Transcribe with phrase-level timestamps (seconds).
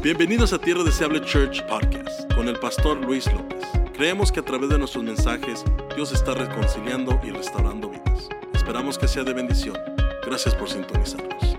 [0.00, 3.64] Bienvenidos a Tierra Deseable Church Podcast con el pastor Luis López.
[3.94, 5.64] Creemos que a través de nuestros mensajes
[5.96, 8.28] Dios está reconciliando y restaurando vidas.
[8.54, 9.76] Esperamos que sea de bendición.
[10.24, 11.58] Gracias por sintonizarnos.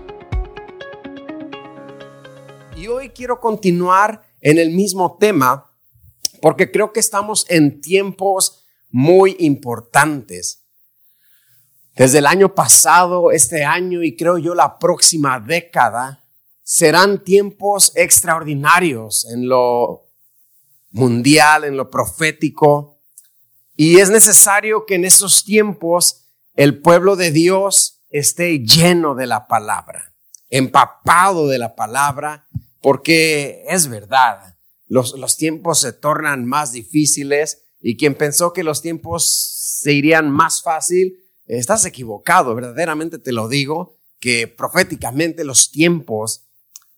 [2.76, 5.70] Y hoy quiero continuar en el mismo tema
[6.40, 10.64] porque creo que estamos en tiempos muy importantes.
[11.94, 16.19] Desde el año pasado, este año y creo yo la próxima década,
[16.72, 20.08] serán tiempos extraordinarios en lo
[20.92, 23.02] mundial, en lo profético.
[23.74, 29.48] Y es necesario que en esos tiempos el pueblo de Dios esté lleno de la
[29.48, 30.14] palabra,
[30.48, 32.46] empapado de la palabra,
[32.80, 38.80] porque es verdad, los, los tiempos se tornan más difíciles y quien pensó que los
[38.80, 39.28] tiempos
[39.80, 46.46] se irían más fácil, estás equivocado, verdaderamente te lo digo, que proféticamente los tiempos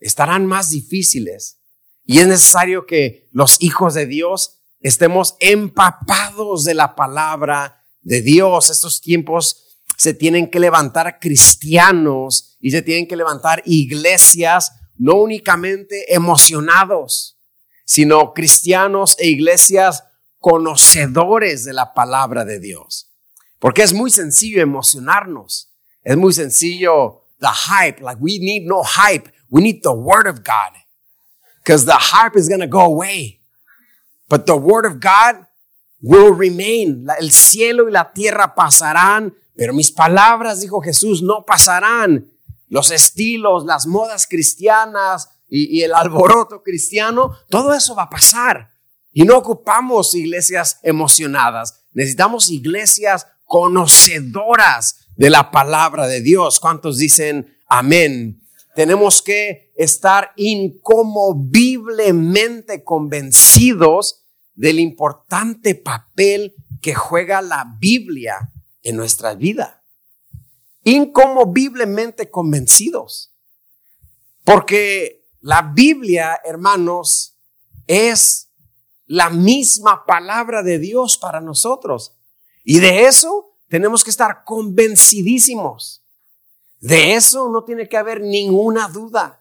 [0.03, 1.61] estarán más difíciles.
[2.05, 8.71] Y es necesario que los hijos de Dios estemos empapados de la palabra de Dios.
[8.71, 16.15] Estos tiempos se tienen que levantar cristianos y se tienen que levantar iglesias no únicamente
[16.15, 17.39] emocionados,
[17.85, 20.05] sino cristianos e iglesias
[20.39, 23.13] conocedores de la palabra de Dios.
[23.59, 25.73] Porque es muy sencillo emocionarnos.
[26.03, 29.33] Es muy sencillo the hype, like we need no hype.
[29.53, 30.73] We need the Word of God
[31.63, 33.41] because the harp is going to go away.
[34.27, 35.47] But the Word of God
[36.01, 37.07] will remain.
[37.21, 42.33] El cielo y la tierra pasarán, pero mis palabras, dijo Jesús, no pasarán.
[42.69, 48.71] Los estilos, las modas cristianas y, el alboroto cristiano, todo eso va a pasar.
[49.13, 51.85] Y no ocupamos iglesias emocionadas.
[51.93, 56.59] Necesitamos iglesias conocedoras de la palabra de Dios.
[56.59, 58.42] ¿Cuántos dicen amén?
[58.75, 64.23] Tenemos que estar incomoviblemente convencidos
[64.55, 68.51] del importante papel que juega la Biblia
[68.83, 69.85] en nuestra vida.
[70.85, 73.35] Incomoviblemente convencidos.
[74.45, 77.39] Porque la Biblia, hermanos,
[77.87, 78.51] es
[79.07, 82.17] la misma palabra de Dios para nosotros.
[82.65, 86.02] Y de eso tenemos que estar convencidísimos.
[86.83, 89.41] De eso no tiene que haber ninguna duda.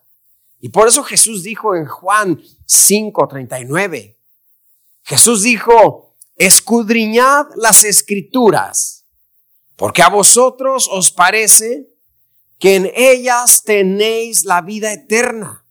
[0.60, 4.16] Y por eso Jesús dijo en Juan 5:39,
[5.02, 9.06] Jesús dijo, escudriñad las escrituras,
[9.74, 11.92] porque a vosotros os parece
[12.60, 15.66] que en ellas tenéis la vida eterna.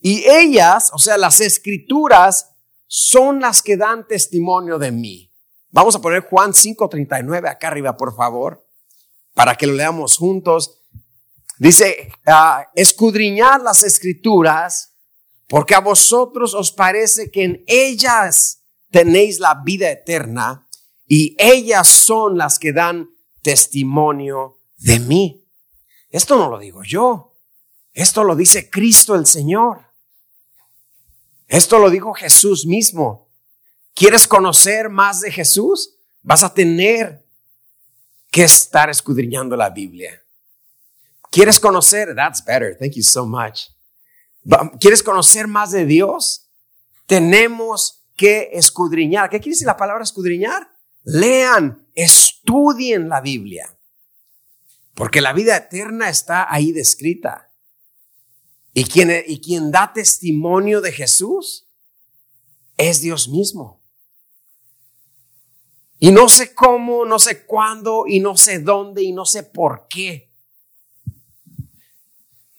[0.00, 2.54] Y ellas, o sea, las escrituras,
[2.86, 5.30] son las que dan testimonio de mí.
[5.70, 8.66] Vamos a poner Juan 5:39 acá arriba, por favor,
[9.34, 10.77] para que lo leamos juntos.
[11.58, 14.94] Dice, uh, escudriñad las escrituras,
[15.48, 20.68] porque a vosotros os parece que en ellas tenéis la vida eterna
[21.06, 23.10] y ellas son las que dan
[23.42, 25.44] testimonio de mí.
[26.10, 27.36] Esto no lo digo yo,
[27.92, 29.88] esto lo dice Cristo el Señor.
[31.48, 33.28] Esto lo dijo Jesús mismo.
[33.94, 35.96] ¿Quieres conocer más de Jesús?
[36.22, 37.26] Vas a tener
[38.30, 40.22] que estar escudriñando la Biblia.
[41.30, 42.14] ¿Quieres conocer?
[42.14, 42.76] That's better.
[42.78, 43.68] Thank you so much.
[44.80, 46.50] ¿Quieres conocer más de Dios?
[47.06, 49.30] Tenemos que escudriñar.
[49.30, 50.68] ¿Qué quiere decir la palabra escudriñar?
[51.04, 53.78] Lean, estudien la Biblia.
[54.94, 57.52] Porque la vida eterna está ahí descrita.
[58.72, 61.68] Y quien, y quien da testimonio de Jesús
[62.76, 63.82] es Dios mismo.
[65.98, 69.88] Y no sé cómo, no sé cuándo, y no sé dónde, y no sé por
[69.88, 70.27] qué.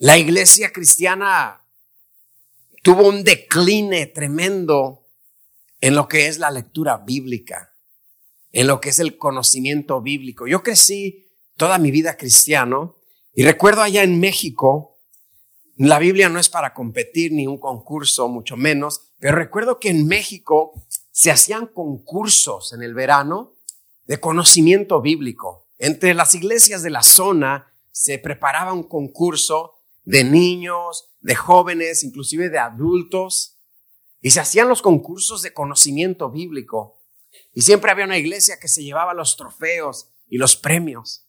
[0.02, 1.62] La iglesia cristiana
[2.84, 5.06] tuvo un decline tremendo
[5.82, 7.76] en lo que es la lectura bíblica,
[8.54, 10.48] en lo que es el conocimiento bíblico.
[10.48, 11.28] Yo crecí
[11.58, 12.96] toda mi vida cristiano
[13.34, 15.02] y recuerdo allá en México,
[15.76, 20.08] la Biblia no es para competir ni un concurso, mucho menos, pero recuerdo que en
[20.08, 20.82] México
[21.12, 23.56] se hacían concursos en el verano
[24.06, 25.68] de conocimiento bíblico.
[25.78, 32.50] Entre las iglesias de la zona se preparaba un concurso de niños, de jóvenes, inclusive
[32.50, 33.58] de adultos.
[34.22, 37.02] Y se hacían los concursos de conocimiento bíblico.
[37.54, 41.26] Y siempre había una iglesia que se llevaba los trofeos y los premios.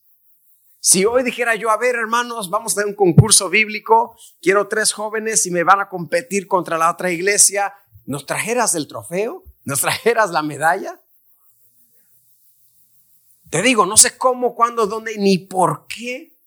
[0.82, 4.92] Si hoy dijera yo, a ver hermanos, vamos a tener un concurso bíblico, quiero tres
[4.92, 7.74] jóvenes y me van a competir contra la otra iglesia,
[8.06, 9.44] ¿nos trajeras el trofeo?
[9.64, 11.02] ¿Nos trajeras la medalla?
[13.50, 16.38] Te digo, no sé cómo, cuándo, dónde, ni por qué,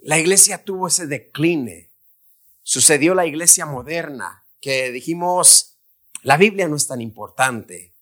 [0.00, 1.88] la iglesia tuvo ese decline.
[2.68, 5.78] sucedió la iglesia moderna, que dijimos,
[6.22, 7.94] la Biblia no es tan importante.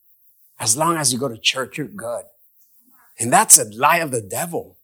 [0.56, 2.24] As long as you go to church, you're good.
[3.20, 4.76] And that's a lie of the devil.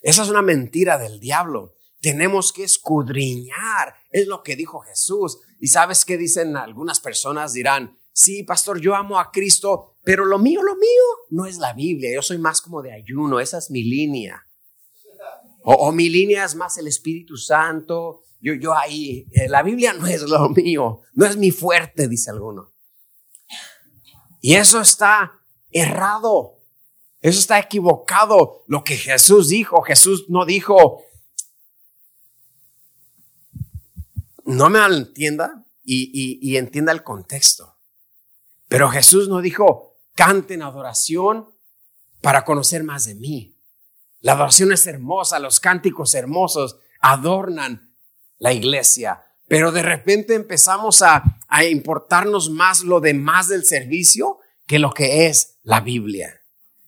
[0.00, 1.76] Esa es una mentira del diablo.
[2.00, 3.94] Tenemos que escudriñar.
[4.10, 5.38] Es lo que dijo Jesús.
[5.60, 10.40] Y sabes qué dicen algunas personas dirán, sí, pastor, yo amo a Cristo, pero lo
[10.40, 12.12] mío, lo mío no es la Biblia.
[12.12, 13.38] Yo soy más como de ayuno.
[13.38, 14.48] Esa es mi línea.
[15.64, 18.22] O, mi línea es más el Espíritu Santo.
[18.40, 22.30] Yo, yo ahí, eh, la Biblia no es lo mío, no es mi fuerte, dice
[22.30, 22.72] alguno.
[24.40, 26.58] Y eso está errado.
[27.20, 28.64] Eso está equivocado.
[28.66, 31.04] Lo que Jesús dijo, Jesús no dijo,
[34.44, 37.76] no me entienda y, y entienda el contexto.
[38.66, 41.54] Pero Jesús no dijo, canten adoración
[42.20, 43.51] para conocer más de mí.
[44.22, 47.92] La adoración es hermosa, los cánticos hermosos adornan
[48.38, 51.24] la iglesia, pero de repente empezamos a,
[51.68, 56.40] importarnos más lo demás del servicio que lo que es la Biblia,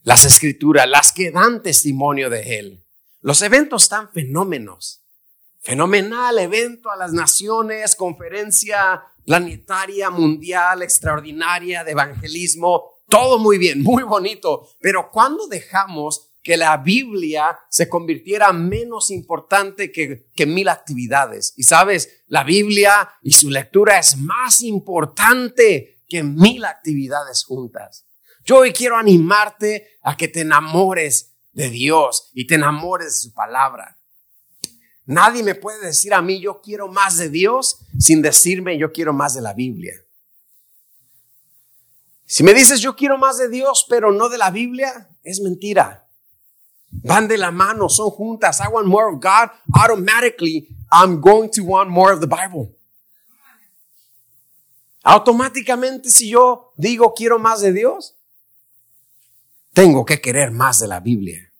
[0.04, 2.86] las escrituras, las que dan testimonio de Él.
[3.20, 5.02] Los eventos están fenómenos.
[5.60, 14.02] Fenomenal evento a las naciones, conferencia planetaria, mundial, extraordinaria de evangelismo, todo muy bien, muy
[14.02, 21.54] bonito, pero cuando dejamos que la Biblia se convirtiera menos importante que, que, mil actividades.
[21.56, 28.06] Y sabes, la Biblia y su lectura es más importante que mil actividades juntas.
[28.44, 33.32] Yo hoy quiero animarte a que te enamores de Dios y te enamores de su
[33.32, 33.98] palabra.
[35.06, 39.14] Nadie me puede decir a mí yo quiero más de Dios sin decirme yo quiero
[39.14, 39.94] más de la Biblia.
[42.26, 46.03] Si me dices yo quiero más de Dios pero no de la Biblia, es mentira.
[47.02, 48.60] Van de la mano, son juntas.
[48.60, 49.50] I want more of God.
[49.74, 52.76] Automatically, I'm going to want more of the Bible.
[55.02, 58.16] Automáticamente, si yo digo quiero más de Dios,
[59.74, 61.52] tengo que querer más de la Biblia.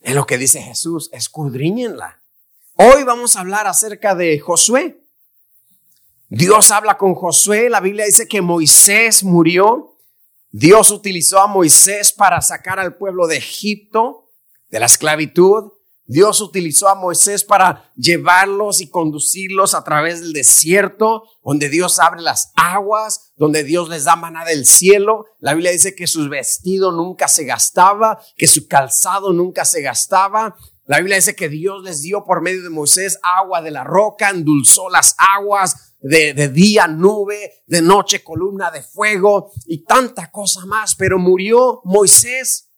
[0.00, 2.22] Es lo que dice Jesús, escudriñenla.
[2.74, 5.02] Hoy vamos a hablar acerca de Josué.
[6.28, 9.89] Dios habla con Josué, la Biblia dice que Moisés murió
[10.52, 14.30] Dios utilizó a Moisés para sacar al pueblo de Egipto,
[14.68, 15.72] de la esclavitud.
[16.06, 22.20] Dios utilizó a Moisés para llevarlos y conducirlos a través del desierto, donde Dios abre
[22.20, 25.26] las aguas, donde Dios les da maná del cielo.
[25.38, 30.56] La Biblia dice que su vestido nunca se gastaba, que su calzado nunca se gastaba.
[30.84, 34.30] La Biblia dice que Dios les dio por medio de Moisés agua de la roca,
[34.30, 40.94] endulzó las aguas, de, día nube, de noche columna de fuego y tanta cosa más.
[40.94, 42.70] Pero murió Moisés.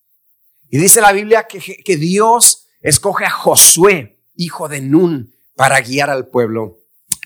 [0.69, 6.09] Y dice la Biblia que, que Dios escoge a Josué, hijo de Nun, para guiar
[6.09, 6.79] al pueblo,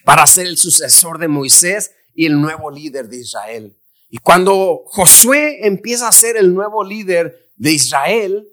[0.03, 3.77] para ser el sucesor de Moisés y el nuevo líder de Israel.
[4.09, 8.47] Y cuando Josué empieza a ser el nuevo líder de Israel,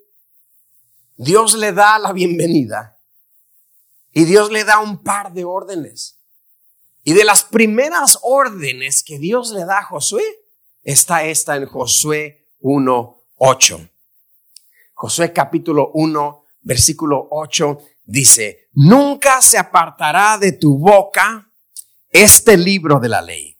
[1.17, 2.99] Dios le da la bienvenida
[4.13, 6.21] y Dios le da un par de órdenes.
[7.05, 10.25] Y de las primeras órdenes que Dios le da a Josué,
[10.83, 13.91] está esta en Josué 1.8.
[14.95, 21.51] Josué capítulo 1, versículo 8 dice, nunca se apartará de tu boca
[22.09, 23.59] este libro de la ley,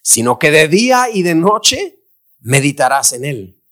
[0.00, 1.98] sino que de día y de noche
[2.40, 3.62] meditarás en él,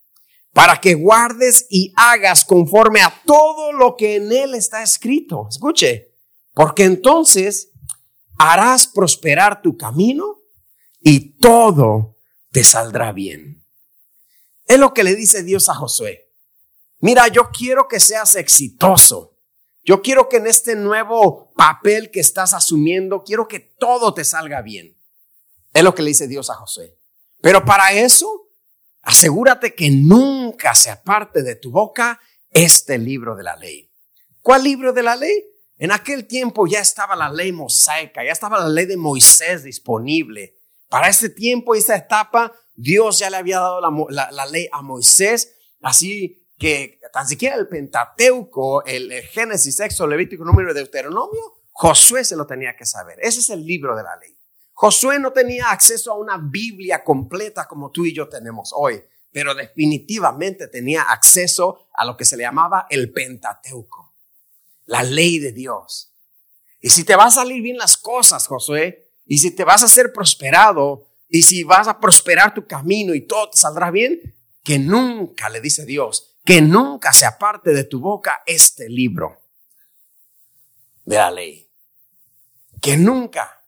[0.52, 5.46] para que guardes y hagas conforme a todo lo que en él está escrito.
[5.48, 6.12] Escuche,
[6.54, 7.70] porque entonces
[8.38, 10.40] harás prosperar tu camino
[11.00, 12.16] y todo
[12.50, 13.64] te saldrá bien.
[14.66, 16.32] Es lo que le dice Dios a Josué.
[17.00, 19.36] Mira, yo quiero que seas exitoso.
[19.84, 24.60] Yo quiero que en este nuevo papel que estás asumiendo, quiero que todo te salga
[24.62, 24.96] bien.
[25.72, 26.98] Es lo que le dice Dios a Josué.
[27.40, 28.50] Pero para eso,
[29.02, 32.18] asegúrate que nunca se aparte de tu boca
[32.50, 33.92] este libro de la ley.
[34.40, 35.44] ¿Cuál libro de la ley?
[35.78, 40.56] En aquel tiempo ya estaba la ley mosaica, ya estaba la ley de Moisés disponible.
[40.88, 45.54] Para este tiempo y esta etapa, Dios ya le había dado la, ley a Moisés,
[45.82, 52.36] así que tan siquiera el Pentateuco, el, Génesis, Éxodo, Levítico, Número de Deuteronomio, Josué se
[52.36, 53.18] lo tenía que saber.
[53.20, 54.34] Ese es el libro de la ley.
[54.72, 59.54] Josué no tenía acceso a una Biblia completa como tú y yo tenemos hoy, pero
[59.54, 64.05] definitivamente tenía acceso a lo que se le llamaba el Pentateuco
[64.86, 66.14] la ley de Dios.
[66.80, 69.88] Y si te va a salir bien las cosas, Josué, y si te vas a
[69.88, 74.78] ser prosperado, y si vas a prosperar tu camino y todo te saldrá bien, que
[74.78, 79.42] nunca, le dice Dios, que nunca se aparte de tu boca este libro
[81.04, 81.68] de la ley.
[82.80, 83.64] que nunca.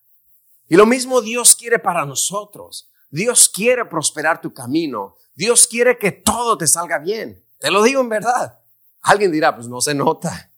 [0.69, 2.91] Y lo mismo Dios quiere para nosotros.
[3.11, 5.17] Dios quiere prosperar tu camino.
[5.35, 7.43] Dios quiere que todo te salga bien.
[7.59, 8.61] Te lo digo en verdad.
[9.01, 10.53] Alguien dirá, pues no se nota.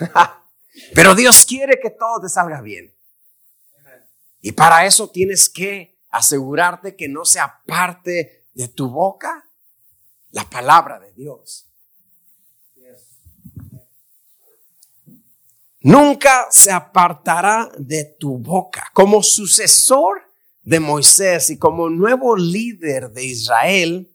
[0.94, 2.94] Pero Dios quiere que todo te salga bien.
[4.40, 9.48] Y para eso tienes que asegurarte que no sea parte de tu boca
[10.30, 11.68] la palabra de Dios.
[15.80, 18.88] Nunca se apartará de tu boca.
[18.94, 20.22] Como sucesor
[20.62, 24.12] de Moisés y como nuevo líder de Israel,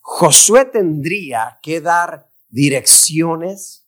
[0.00, 3.81] Josué tendría que dar direcciones,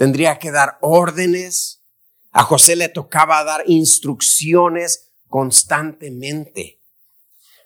[0.00, 1.84] tendría que dar órdenes.
[2.30, 6.80] A José le tocaba dar instrucciones constantemente.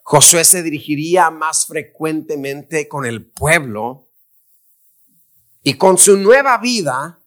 [0.03, 4.11] Josué se dirigiría más frecuentemente con el pueblo
[5.63, 7.21] y con su nueva vida,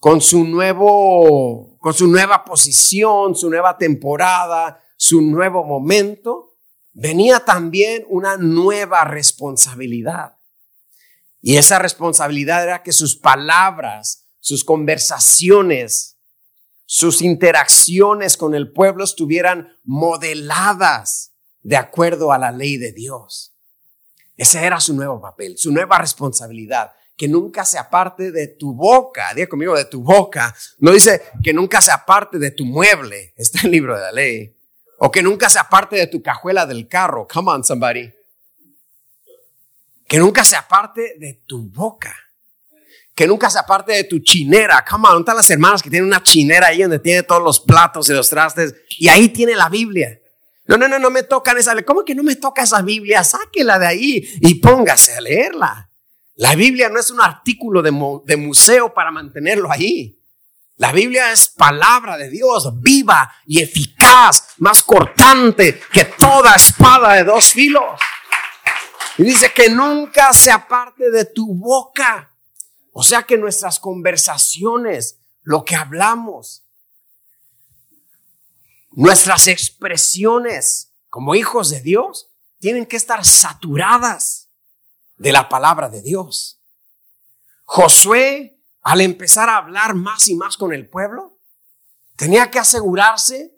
[0.00, 6.56] con su nuevo, con su nueva posición, su nueva temporada, su nuevo momento,
[6.92, 10.36] venía también una nueva responsabilidad.
[11.40, 16.18] Y esa responsabilidad era que sus palabras, sus conversaciones,
[16.84, 21.32] sus interacciones con el pueblo estuvieran modeladas
[21.62, 23.54] de acuerdo a la ley de Dios.
[24.36, 29.32] Ese era su nuevo papel, su nueva responsabilidad, que nunca se aparte de tu boca,
[29.32, 30.52] diga conmigo, de tu boca.
[30.78, 34.12] No dice que nunca se aparte de tu mueble, está en el libro de la
[34.12, 34.56] ley.
[34.98, 38.12] O que nunca se aparte de tu cajuela del carro, come on somebody.
[40.08, 42.12] Que nunca se aparte de tu boca.
[43.14, 44.84] Que nunca se aparte de tu chinera.
[44.88, 48.08] Come on, están las hermanas que tienen una chinera ahí donde tiene todos los platos
[48.08, 48.74] y los trastes.
[48.98, 50.18] Y ahí tiene la Biblia.
[50.66, 51.80] No, no, no, no me tocan esa.
[51.82, 53.22] ¿Cómo que no me toca esa Biblia?
[53.24, 55.90] Sáquela de ahí y póngase a leerla.
[56.36, 57.92] La Biblia no es un artículo de,
[58.24, 60.18] de museo para mantenerlo ahí.
[60.76, 67.24] La Biblia es palabra de Dios, viva y eficaz, más cortante que toda espada de
[67.24, 68.00] dos filos.
[69.18, 72.31] Y dice que nunca se aparte de tu boca.
[72.92, 76.62] O sea que nuestras conversaciones, lo que hablamos,
[78.94, 84.50] Nuestras expresiones como hijos de Dios tienen que estar saturadas
[85.16, 86.62] de la palabra de Dios.
[87.64, 91.38] Josué, al empezar a hablar más y más con el pueblo,
[92.16, 93.56] tenía que asegurarse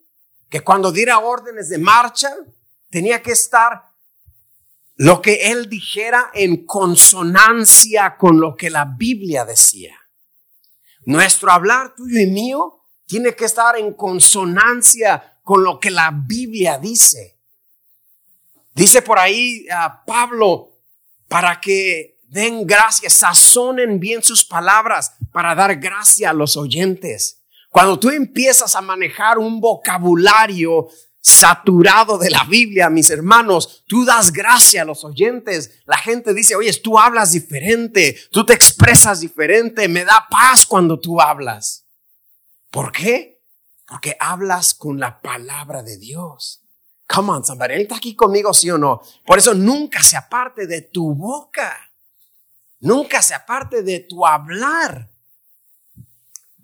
[0.48, 2.32] que cuando diera órdenes de marcha,
[2.90, 3.92] tenía que estar
[4.96, 9.98] lo que él dijera en consonancia con lo que la Biblia decía.
[11.04, 16.78] Nuestro hablar tuyo y mío tiene que estar en consonancia con lo que la Biblia
[16.78, 17.38] dice.
[18.74, 20.78] Dice por ahí a Pablo,
[21.28, 27.42] para que den gracia, sazonen bien sus palabras para dar gracia a los oyentes.
[27.70, 30.88] Cuando tú empiezas a manejar un vocabulario
[31.24, 35.80] saturado de la Biblia, mis hermanos, tú das gracia a los oyentes.
[35.86, 41.00] La gente dice, oye, tú hablas diferente, tú te expresas diferente, me da paz cuando
[41.00, 41.86] tú hablas.
[42.70, 43.42] ¿Por qué?
[43.86, 46.62] Porque hablas con la palabra de Dios.
[47.08, 47.80] Come on, somebody.
[47.80, 49.00] está aquí conmigo, sí o no?
[49.24, 51.74] Por eso nunca se aparte de tu boca.
[52.80, 55.10] Nunca se aparte de tu hablar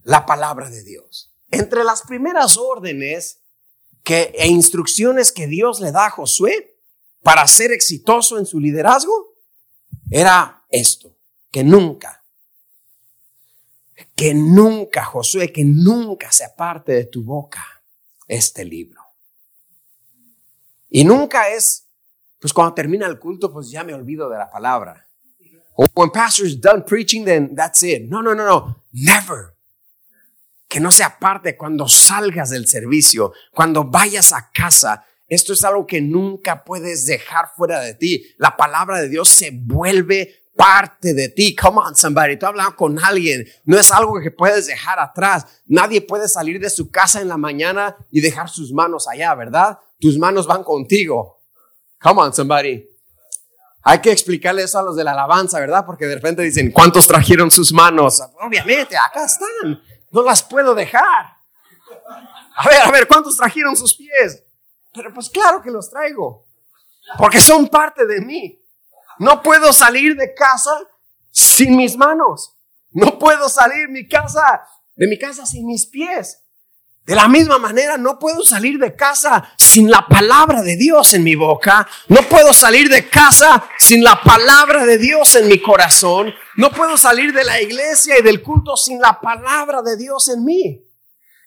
[0.03, 1.33] la palabra de Dios.
[1.51, 3.40] Entre las primeras órdenes
[4.03, 6.77] que, e instrucciones que Dios le da a Josué
[7.23, 9.37] para ser exitoso en su liderazgo,
[10.11, 11.17] era esto,
[11.51, 12.21] que nunca
[14.21, 17.65] que nunca, Josué, que nunca se aparte de tu boca
[18.29, 19.01] este libro.
[20.91, 21.89] Y nunca es,
[22.39, 25.09] pues cuando termina el culto, pues ya me olvido de la palabra.
[25.75, 28.11] O when pastor's done preaching, then that's it.
[28.11, 28.85] No, no, no, no.
[28.93, 29.57] Never.
[30.71, 35.05] Que no se aparte cuando salgas del servicio, cuando vayas a casa.
[35.27, 38.25] Esto es algo que nunca puedes dejar fuera de ti.
[38.39, 41.57] La palabra de Dios se vuelve parte de ti.
[41.57, 42.39] Come on, somebody.
[42.39, 43.49] Tú hablas con alguien.
[43.65, 45.45] No es algo que puedes dejar atrás.
[45.67, 49.79] Nadie puede salir de su casa en la mañana y dejar sus manos allá, ¿verdad?
[49.99, 51.43] Tus manos van contigo.
[52.01, 52.87] Come on, somebody.
[53.83, 55.85] Hay que explicarle eso a los de la alabanza, ¿verdad?
[55.85, 58.23] Porque de repente dicen, ¿cuántos trajeron sus manos?
[58.41, 59.81] Obviamente, acá están.
[60.11, 61.37] No las puedo dejar.
[62.57, 64.45] A ver, a ver, ¿cuántos trajeron sus pies?
[64.93, 66.47] Pero pues claro que los traigo.
[67.19, 68.61] Porque son parte de mí.
[69.19, 70.71] No puedo salir de casa
[71.31, 72.57] sin mis manos.
[72.91, 76.43] No puedo salir mi casa, de mi casa sin mis pies.
[77.07, 81.25] De la misma manera, no puedo salir de casa sin la palabra de Dios en
[81.25, 81.89] mi boca.
[82.09, 86.33] No puedo salir de casa sin la palabra de Dios en mi corazón.
[86.57, 90.45] No puedo salir de la iglesia y del culto sin la palabra de Dios en
[90.45, 90.90] mí.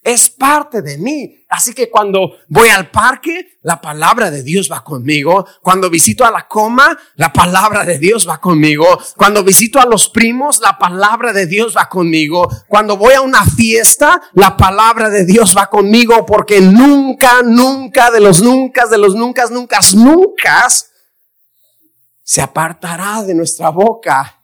[0.04, 1.46] Es parte de mí.
[1.48, 5.46] Así que cuando voy al parque, la palabra de Dios va conmigo.
[5.62, 8.86] Cuando visito a la coma, la palabra de Dios va conmigo.
[9.16, 12.50] Cuando visito a los primos, la palabra de Dios va conmigo.
[12.68, 18.20] Cuando voy a una fiesta, la palabra de Dios va conmigo porque nunca, nunca, de
[18.20, 20.68] los nunca, de los nunca, nunca, nunca,
[22.24, 24.42] se apartará de nuestra boca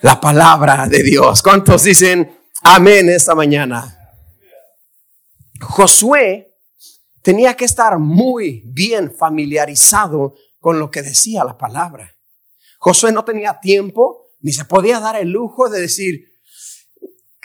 [0.00, 1.42] la palabra de Dios.
[1.42, 4.01] ¿Cuántos dicen amén esta mañana?
[5.62, 6.58] Josué
[7.22, 12.16] tenía que estar muy bien familiarizado con lo que decía la palabra.
[12.78, 16.32] Josué no tenía tiempo ni se podía dar el lujo de decir,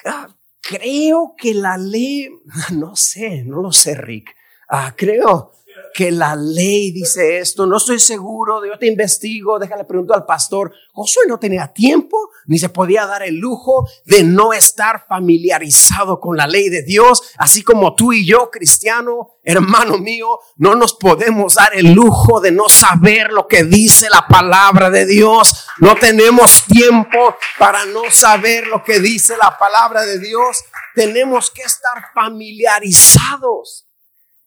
[0.06, 0.28] ah,
[0.62, 2.30] creo que la ley,
[2.74, 4.36] no sé, no lo sé, Rick,
[4.70, 5.54] ah, creo
[5.98, 10.72] que la ley dice esto, no estoy seguro, yo te investigo, déjale preguntar al pastor.
[10.94, 16.38] Josué no tenía tiempo ni se podía dar el lujo de no estar familiarizado con
[16.38, 21.56] la ley de Dios, así como tú y yo, cristiano, hermano mío, no nos podemos
[21.56, 25.66] dar el lujo de no saber lo que dice la palabra de Dios.
[25.80, 30.64] No tenemos tiempo para no saber lo que dice la palabra de Dios.
[30.94, 33.87] Tenemos que estar familiarizados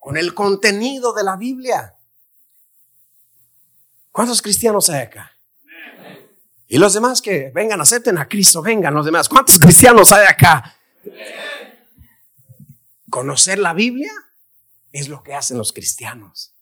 [0.01, 1.95] con el contenido de la Biblia.
[4.11, 5.31] ¿Cuántos cristianos hay acá?
[6.67, 9.29] Y los demás que vengan, acepten a Cristo, vengan los demás.
[9.29, 10.77] ¿Cuántos cristianos hay acá?
[13.11, 14.13] Conocer la Biblia
[14.91, 16.55] es lo que hacen los cristianos.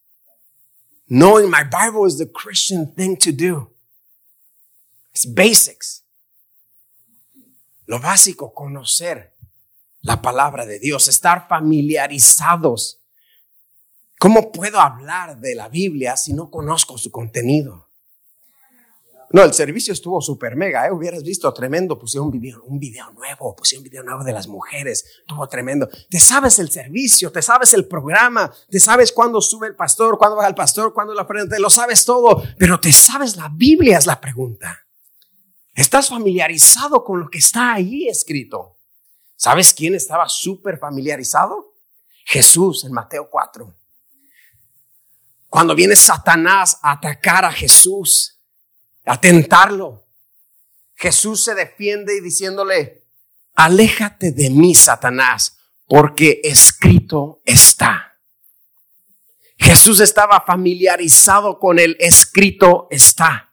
[1.07, 3.73] Knowing my Bible is the Christian thing to do.
[5.13, 6.05] It's basics.
[7.87, 9.37] Lo básico, conocer
[10.01, 12.99] la palabra de Dios, estar familiarizados
[14.19, 17.89] ¿Cómo puedo hablar de la Biblia si no conozco su contenido?
[19.31, 20.91] No, el servicio estuvo súper mega, ¿eh?
[20.91, 24.49] hubieras visto tremendo, pusieron un video, un video nuevo, pusieron un video nuevo de las
[24.49, 25.87] mujeres, estuvo tremendo.
[26.09, 30.37] Te sabes el servicio, te sabes el programa, te sabes cuándo sube el pastor, cuándo
[30.37, 34.07] va el pastor, cuándo la frente, lo sabes todo, pero te sabes la Biblia es
[34.07, 34.87] la pregunta.
[35.75, 38.79] ¿Estás familiarizado con lo que está ahí escrito?
[39.37, 41.77] ¿Sabes quién estaba súper familiarizado?
[42.25, 43.78] Jesús en Mateo 4.
[45.49, 48.39] Cuando viene Satanás a atacar a Jesús,
[49.05, 50.07] a tentarlo,
[50.95, 53.05] Jesús se defiende diciéndole,
[53.55, 55.57] aléjate de mí, Satanás,
[55.87, 58.19] porque escrito está.
[59.57, 63.53] Jesús estaba familiarizado con el escrito está.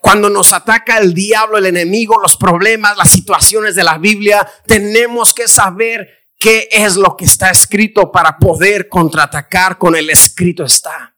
[0.00, 5.32] Cuando nos ataca el diablo, el enemigo, los problemas, las situaciones de la Biblia, tenemos
[5.32, 11.13] que saber qué es lo que está escrito para poder contraatacar con el escrito está.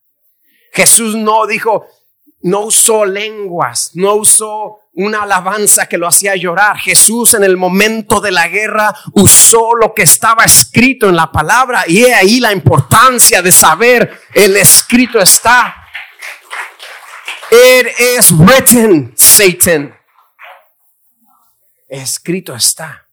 [0.77, 1.87] Jesús no dijo,
[2.43, 6.77] no usó lenguas, no usó una alabanza que lo hacía llorar.
[6.77, 11.85] Jesús en el momento de la guerra usó lo que estaba escrito en la palabra
[11.89, 15.83] y he ahí la importancia de saber el escrito está.
[17.51, 17.87] It
[18.19, 19.99] is written, Satan.
[21.89, 23.09] Escrito está.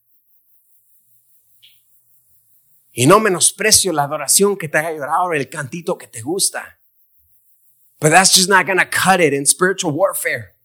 [2.91, 6.79] Y no menosprecio la adoración que te haga llorar el cantito que te gusta.
[8.03, 10.55] But that's just not going to cut it in spiritual warfare.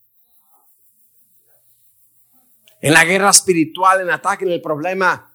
[2.83, 5.28] En la guerra espiritual, en ataque, en el problema,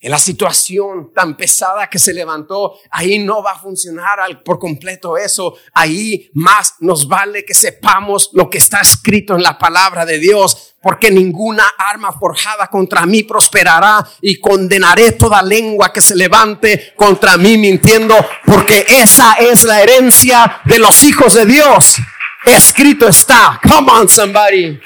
[0.00, 5.16] en la situación tan pesada que se levantó, ahí no va a funcionar por completo
[5.16, 5.56] eso.
[5.74, 10.76] Ahí más nos vale que sepamos lo que está escrito en la palabra de Dios,
[10.80, 17.36] porque ninguna arma forjada contra mí prosperará y condenaré toda lengua que se levante contra
[17.36, 18.14] mí mintiendo,
[18.46, 21.96] porque esa es la herencia de los hijos de Dios.
[22.44, 23.60] Escrito está.
[23.68, 24.78] Come on, somebody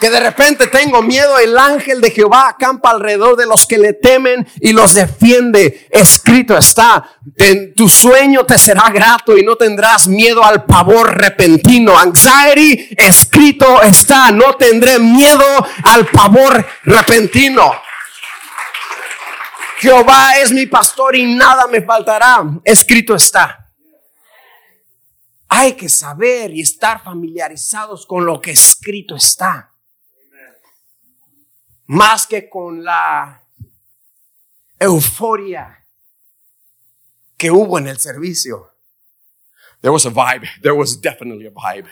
[0.00, 3.92] que de repente tengo miedo, el ángel de Jehová acampa alrededor de los que le
[3.92, 5.86] temen y los defiende.
[5.90, 11.98] Escrito está, en tu sueño te será grato y no tendrás miedo al pavor repentino.
[11.98, 15.44] Anxiety, escrito está, no tendré miedo
[15.84, 17.72] al pavor repentino.
[19.78, 22.42] Jehová es mi pastor y nada me faltará.
[22.64, 23.70] Escrito está.
[25.48, 29.73] Hay que saber y estar familiarizados con lo que escrito está
[31.86, 33.42] más que con la
[34.78, 35.84] euforia
[37.36, 38.70] que hubo en el servicio.
[39.82, 40.46] There was a vibe.
[40.62, 41.86] There was definitely a vibe.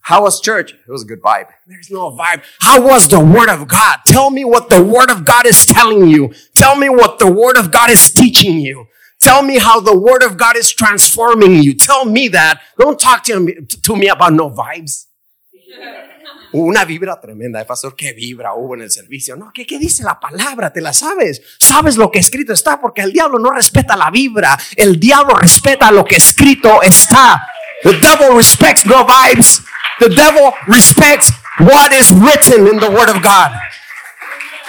[0.00, 0.72] How was church?
[0.72, 1.48] It was a good vibe.
[1.66, 2.44] There's no vibe.
[2.60, 3.98] How was the Word of God?
[4.06, 6.32] Tell me what the Word of God is telling you.
[6.54, 8.86] Tell me what the Word of God is teaching you.
[9.18, 11.74] Tell me how the Word of God is transforming you.
[11.74, 12.60] Tell me that.
[12.78, 15.06] Don't talk to me, to me about no vibes.
[16.52, 19.36] Una vibra tremenda, ¿eh, pastor, qué vibra hubo en el servicio.
[19.36, 20.72] No, ¿qué, ¿qué dice la palabra?
[20.72, 21.42] ¿Te la sabes?
[21.58, 22.80] ¿Sabes lo que escrito está?
[22.80, 27.46] Porque el diablo no respeta la vibra, el diablo respeta lo que escrito está.
[27.82, 29.62] The devil respects no vibes.
[29.98, 33.52] The devil respects what is written in the word of God.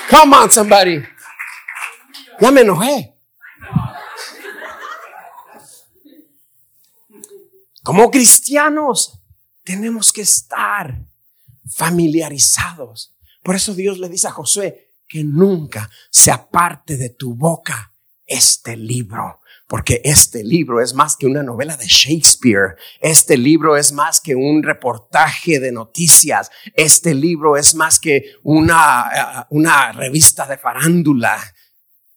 [0.10, 1.04] Come on, somebody.
[2.40, 3.14] Ya me enojé.
[7.84, 9.17] Como cristianos
[9.68, 10.98] tenemos que estar
[11.70, 13.18] familiarizados.
[13.44, 17.94] Por eso Dios le dice a Josué que nunca se aparte de tu boca
[18.26, 23.92] este libro, porque este libro es más que una novela de Shakespeare, este libro es
[23.92, 30.48] más que un reportaje de noticias, este libro es más que una, eh, una revista
[30.48, 31.38] de farándula,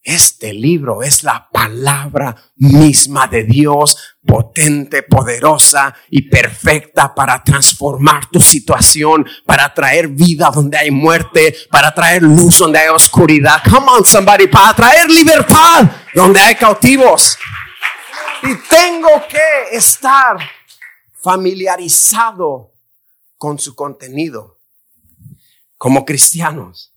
[0.02, 8.40] este libro es la palabra misma de Dios, potente, poderosa y perfecta para transformar tu
[8.40, 13.62] situación, para traer vida donde hay muerte, para traer luz donde hay oscuridad.
[13.70, 17.36] Come on, somebody, para traer libertad donde hay cautivos.
[18.42, 20.38] Y tengo que estar
[21.22, 22.72] familiarizado
[23.36, 24.58] con su contenido
[25.76, 26.89] como cristianos.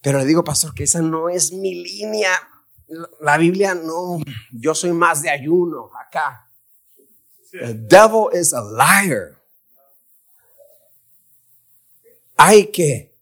[0.00, 2.30] Pero le digo, pastor, que esa no es mi línea.
[3.20, 4.18] La Biblia no,
[4.50, 6.50] yo soy más de ayuno acá.
[7.52, 9.40] The devil is a liar.
[12.36, 13.14] Hay que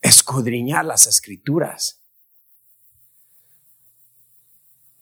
[0.00, 2.00] escudriñar las escrituras.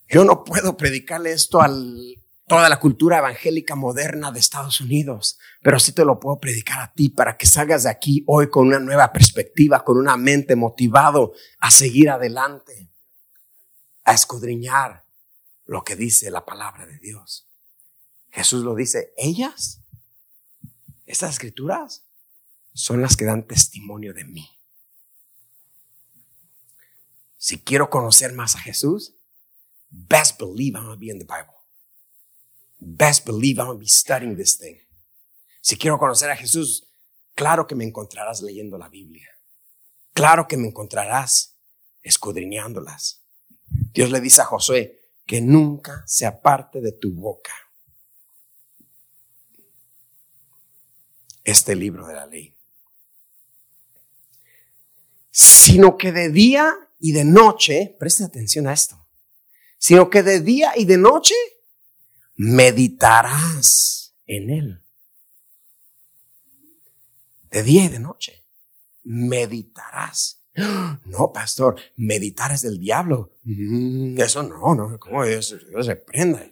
[0.09, 5.79] Yo no puedo predicarle esto al toda la cultura evangélica moderna de Estados Unidos, pero
[5.79, 8.79] sí te lo puedo predicar a ti para que salgas de aquí hoy con una
[8.79, 12.93] nueva perspectiva, con una mente motivado a seguir adelante,
[14.05, 15.05] a escudriñar
[15.65, 17.49] lo que dice la palabra de Dios.
[18.31, 19.81] Jesús lo dice, ellas,
[21.07, 22.05] estas escrituras,
[22.75, 24.51] son las que dan testimonio de mí.
[27.37, 29.15] Si quiero conocer más a Jesús,
[29.89, 31.54] best believe I'm going to be in the Bible
[32.85, 34.79] best believe I'm going to be studying this thing.
[35.61, 36.87] Si quiero conocer a Jesús,
[37.35, 39.29] claro que me encontrarás leyendo la Biblia.
[40.13, 41.59] Claro que me encontrarás
[42.03, 43.23] escudriñándolas.
[43.93, 47.53] Dios le dice a Josué que nunca se aparte de tu boca
[51.43, 52.57] este libro de la ley,
[55.31, 59.07] sino que de día y de noche, preste atención a esto,
[59.79, 61.35] sino que de día y de noche
[62.37, 64.83] meditarás en él.
[67.51, 68.45] De día y de noche.
[69.05, 70.41] Meditarás.
[71.07, 73.37] No, pastor, meditar es del diablo.
[73.43, 75.49] Mm, eso no, no, ¿cómo es?
[75.49, 76.49] se prenda.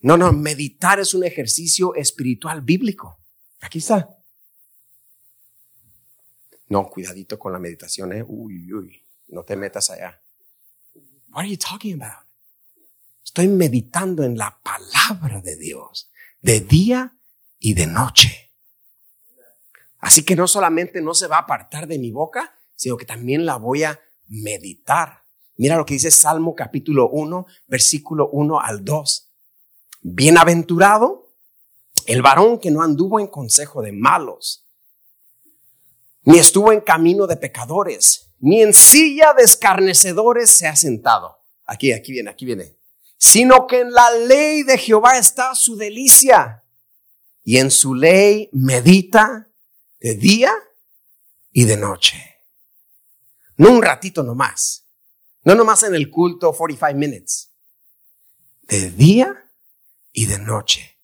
[0.00, 3.20] No, no, meditar es un ejercicio espiritual bíblico.
[3.60, 4.16] Aquí está.
[6.68, 8.24] No, cuidadito con la meditación, eh.
[8.26, 10.20] Uy, uy, no te metas allá.
[11.30, 12.21] What are you talking about?
[13.32, 16.10] Estoy meditando en la palabra de Dios
[16.42, 17.16] de día
[17.58, 18.52] y de noche.
[20.00, 23.46] Así que no solamente no se va a apartar de mi boca, sino que también
[23.46, 25.24] la voy a meditar.
[25.56, 29.32] Mira lo que dice Salmo capítulo 1, versículo 1 al 2.
[30.02, 31.32] Bienaventurado
[32.04, 34.68] el varón que no anduvo en consejo de malos,
[36.24, 41.38] ni estuvo en camino de pecadores, ni en silla de escarnecedores se ha sentado.
[41.64, 42.81] Aquí, aquí viene, aquí viene
[43.22, 46.64] sino que en la ley de Jehová está su delicia
[47.44, 49.48] y en su ley medita
[50.00, 50.52] de día
[51.52, 52.18] y de noche.
[53.56, 54.88] No un ratito nomás,
[55.44, 57.52] no nomás en el culto 45 minutes,
[58.62, 59.48] de día
[60.12, 60.98] y de noche.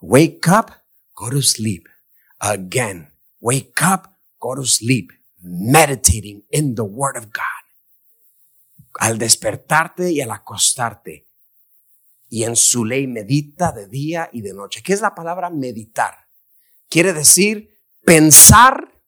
[0.00, 0.72] Wake up,
[1.14, 1.86] go to sleep.
[2.40, 4.08] Again, wake up,
[4.40, 7.44] go to sleep, meditating in the word of God.
[8.98, 11.29] Al despertarte y al acostarte,
[12.30, 14.82] y en su ley medita de día y de noche.
[14.82, 16.14] ¿Qué es la palabra meditar?
[16.88, 19.02] Quiere decir pensar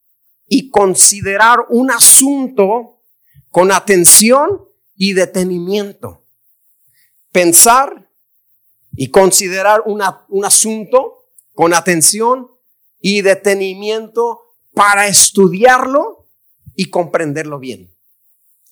[0.45, 3.01] y considerar un asunto
[3.49, 6.27] con atención y detenimiento.
[7.31, 8.11] Pensar
[8.91, 12.51] y considerar un asunto con atención
[12.99, 14.41] y detenimiento
[14.73, 16.29] para estudiarlo
[16.75, 17.95] y comprenderlo bien.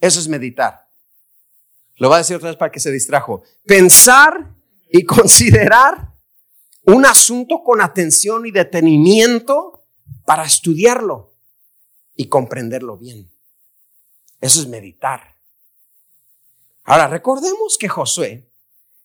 [0.01, 0.90] Eso es meditar.
[2.01, 3.43] Lo va a decir otra vez para que se distrajo.
[3.63, 4.55] Pensar
[4.89, 6.15] y considerar
[6.81, 9.85] un asunto con atención y detenimiento
[10.25, 11.35] para estudiarlo
[12.15, 13.31] y comprenderlo bien.
[14.39, 15.37] Eso es meditar.
[16.85, 18.51] Ahora, recordemos que Josué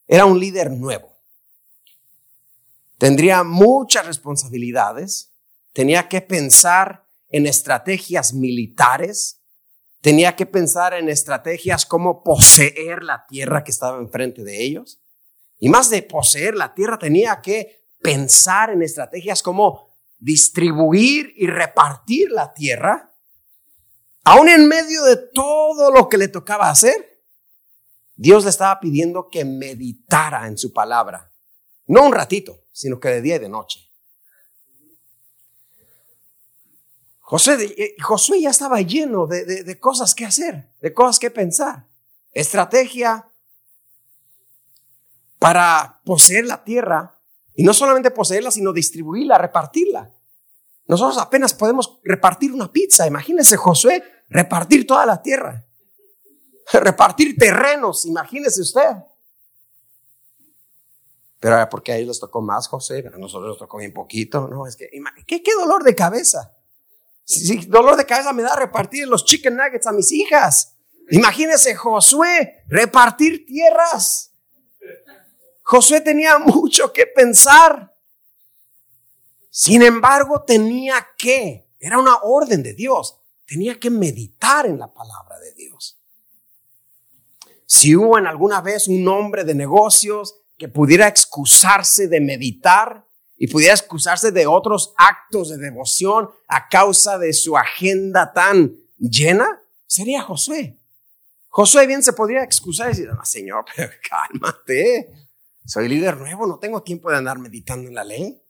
[0.07, 1.19] era un líder nuevo.
[2.97, 5.35] tendría muchas responsabilidades,
[5.75, 9.43] tenía que pensar en estrategias militares,
[10.01, 15.01] tenía que pensar en estrategias como poseer la tierra que estaba enfrente de ellos.
[15.59, 22.31] Y más de poseer la tierra, tenía que pensar en estrategias como distribuir y repartir
[22.31, 23.15] la tierra.
[24.25, 27.23] Aún en medio de todo lo que le tocaba hacer,
[28.15, 31.33] Dios le estaba pidiendo que meditara en su palabra.
[31.87, 33.86] No un ratito, sino que de día y de noche.
[37.29, 41.89] José, Josué ya estaba lleno de, de, cosas que hacer, de cosas que pensar.
[42.31, 43.33] Estrategia
[45.41, 47.19] para poseer la tierra.
[47.57, 50.15] Y no solamente poseerla, sino distribuirla, repartirla.
[50.87, 53.09] Nosotros apenas podemos repartir una pizza.
[53.09, 55.67] Imagínese Josué repartir toda la tierra.
[56.73, 58.99] Repartir terrenos, imagínese usted.
[61.41, 64.47] Pero porque a ellos les tocó más, José, a nosotros nos tocó bien poquito.
[64.47, 64.89] No, es que,
[65.27, 66.56] ¿qué, qué dolor de cabeza?
[67.27, 70.77] Si, dolor de cabeza me da repartir los chicken nuggets a mis hijas.
[71.11, 74.33] Imagínese Josué repartir tierras.
[75.63, 77.93] Josué tenía mucho que pensar.
[79.51, 85.39] Sin embargo, tenía que, era una orden de Dios, tenía que meditar en la palabra
[85.41, 85.99] de Dios.
[87.65, 93.06] Si hubo en alguna vez un hombre de negocios que pudiera excusarse de meditar,
[93.39, 99.63] y pudiera excusarse de otros actos de devoción a causa de su agenda tan llena,
[99.87, 100.79] sería Josué.
[101.49, 105.13] Josué bien se podría excusar y decir, no, Señor, pero cálmate.
[105.65, 108.41] Soy líder nuevo, no tengo tiempo de andar meditando en la ley.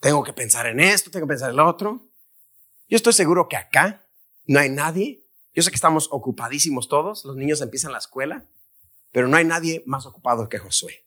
[0.00, 2.08] Tengo que pensar en esto, tengo que pensar en lo otro.
[2.88, 4.04] Yo estoy seguro que acá
[4.46, 5.24] no hay nadie.
[5.54, 8.46] Yo sé que estamos ocupadísimos todos, los niños empiezan la escuela,
[9.12, 11.04] pero no hay nadie más ocupado que Josué.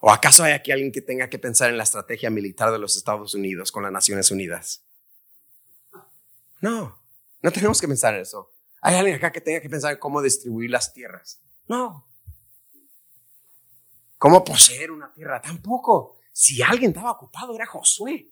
[0.00, 2.96] ¿O acaso hay aquí alguien que tenga que pensar en la estrategia militar de los
[2.96, 4.84] Estados Unidos con las Naciones Unidas?
[6.60, 7.02] No,
[7.42, 8.52] no tenemos que pensar en eso.
[8.80, 11.40] ¿Hay alguien acá que tenga que pensar en cómo distribuir las tierras?
[11.66, 12.06] No.
[14.18, 15.40] ¿Cómo poseer una tierra?
[15.40, 16.18] Tampoco.
[16.32, 18.30] Si alguien estaba ocupado era Josué.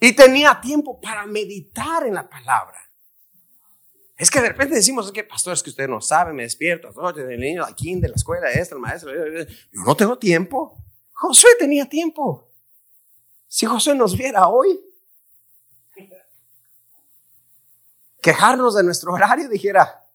[0.00, 2.85] Y tenía tiempo para meditar en la palabra.
[4.16, 6.88] Es que de repente decimos, es que pastor, es que usted no sabe, me despierto,
[7.16, 9.12] el niño aquí de la escuela, este, el maestro.
[9.12, 10.82] Yo no tengo tiempo.
[11.12, 12.50] Josué tenía tiempo.
[13.46, 14.80] Si Josué nos viera hoy,
[18.22, 20.06] quejarnos de nuestro horario, dijera,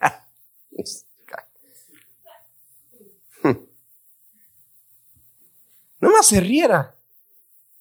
[6.00, 6.96] no más se riera.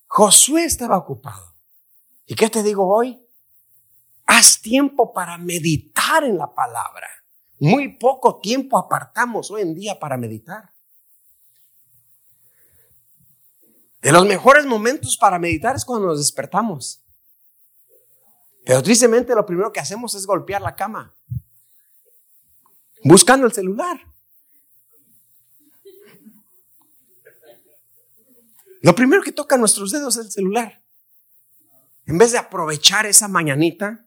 [0.05, 1.55] Josué estaba ocupado.
[2.27, 3.26] ¿Y qué te digo hoy?
[4.37, 7.07] Haz tiempo para meditar en la palabra.
[7.57, 10.75] Muy poco tiempo apartamos hoy en día para meditar.
[13.99, 17.03] De los mejores momentos para meditar es cuando nos despertamos.
[18.63, 21.15] Pero tristemente lo primero que hacemos es golpear la cama,
[23.03, 23.99] buscando el celular.
[28.83, 30.83] Lo primero que toca nuestros dedos es el celular.
[32.05, 34.06] En vez de aprovechar esa mañanita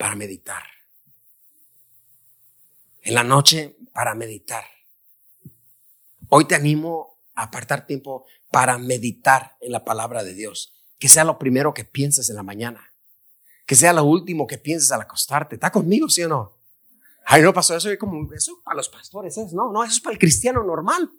[0.00, 0.62] para meditar.
[3.02, 4.64] En la noche para meditar.
[6.30, 10.72] Hoy te animo a apartar tiempo para meditar en la palabra de Dios.
[10.98, 12.94] Que sea lo primero que pienses en la mañana.
[13.66, 15.56] Que sea lo último que pienses al acostarte.
[15.56, 16.56] ¿Está conmigo, sí o no?
[17.26, 19.52] Ay, no pasó eso, como eso para los pastores es.
[19.52, 21.10] No, no, eso es para el cristiano normal.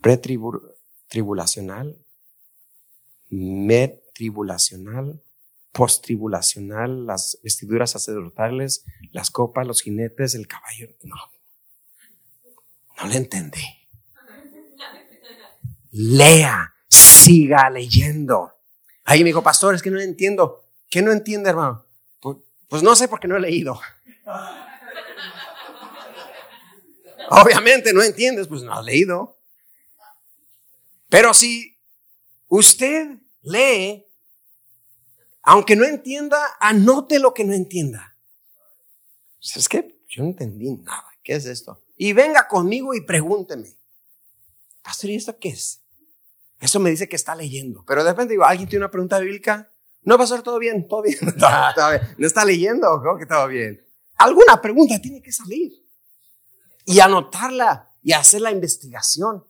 [0.00, 2.04] pretribulacional,
[3.30, 5.22] medtribulacional,
[5.72, 10.90] posttribulacional, las vestiduras sacerdotales, las copas, los jinetes, el caballo.
[11.02, 11.16] No,
[12.98, 13.79] no le entendí.
[15.90, 18.52] Lea, siga leyendo.
[19.04, 20.64] Ahí me dijo, pastor, es que no entiendo.
[20.88, 21.84] ¿Qué no entiende, hermano?
[22.20, 22.36] Pues,
[22.68, 23.80] pues no sé porque no he leído.
[27.30, 29.38] Obviamente no entiendes, pues no has leído.
[31.08, 31.76] Pero si
[32.48, 34.06] usted lee,
[35.42, 38.16] aunque no entienda, anote lo que no entienda.
[39.38, 40.00] ¿Sabes qué?
[40.08, 41.06] Yo no entendí nada.
[41.22, 41.82] ¿Qué es esto?
[41.96, 43.76] Y venga conmigo y pregúnteme.
[44.82, 45.79] Pastor, ¿y esto qué es?
[46.60, 47.84] Eso me dice que está leyendo.
[47.86, 49.72] Pero de repente digo, ¿alguien tiene una pregunta bíblica?
[50.02, 51.18] No, pastor, todo bien, todo bien.
[52.18, 52.86] ¿No está leyendo?
[53.02, 53.84] ¿Cómo que todo bien?
[54.16, 55.72] Alguna pregunta tiene que salir.
[56.84, 59.44] Y anotarla y hacer la investigación.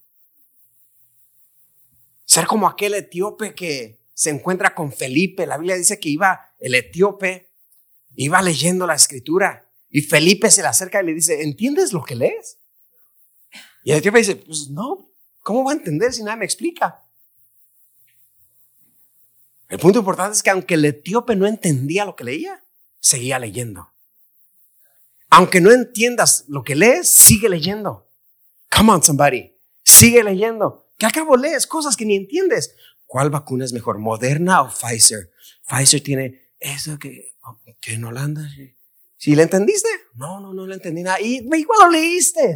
[2.24, 5.46] Ser como aquel etíope que se encuentra con Felipe.
[5.46, 7.50] La Biblia dice que iba el etíope,
[8.14, 12.14] iba leyendo la escritura y Felipe se le acerca y le dice, ¿entiendes lo que
[12.14, 12.58] lees?
[13.82, 15.09] Y el etíope dice, pues no,
[15.42, 17.02] ¿cómo va a entender si nadie me explica?
[19.68, 22.64] El punto importante es que aunque el etíope no entendía lo que leía,
[22.98, 23.92] seguía leyendo.
[25.30, 28.08] Aunque no entiendas lo que lees, sigue leyendo.
[28.70, 29.56] Come on, somebody.
[29.82, 32.74] Sigue leyendo que acabo lees cosas que ni entiendes.
[33.06, 35.32] ¿Cuál vacuna es mejor, Moderna o Pfizer?
[35.66, 37.34] Pfizer tiene eso que,
[37.80, 38.46] que en Holanda.
[39.16, 39.88] ¿Sí le entendiste?
[40.14, 41.20] No, no, no le entendí nada.
[41.20, 42.54] Y igual lo leíste.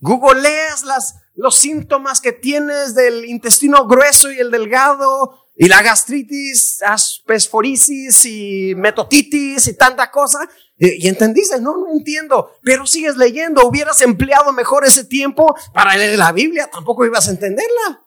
[0.00, 5.82] Google lees las, los síntomas que tienes del intestino grueso y el delgado y la
[5.82, 10.48] gastritis, aspesforisis y metotitis y tanta cosa.
[10.78, 13.66] Y, entendiste, no, no entiendo, pero sigues leyendo.
[13.68, 18.06] Hubieras empleado mejor ese tiempo para leer la Biblia, tampoco ibas a entenderla.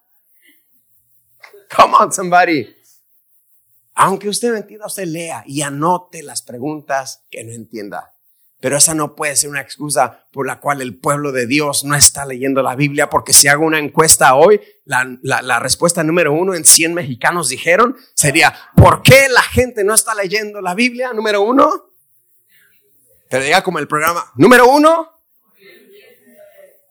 [1.76, 2.68] Come on, somebody.
[3.94, 8.13] Aunque usted no entienda, usted lea y anote las preguntas que no entienda.
[8.64, 11.96] Pero esa no puede ser una excusa por la cual el pueblo de Dios no
[11.96, 16.64] está leyendo la Biblia, porque si hago una encuesta hoy, la, respuesta número uno en
[16.64, 21.12] 100 mexicanos dijeron sería, ¿por qué la gente no está leyendo la Biblia?
[21.12, 21.92] Número uno,
[23.30, 25.12] pero diga como el programa, número uno,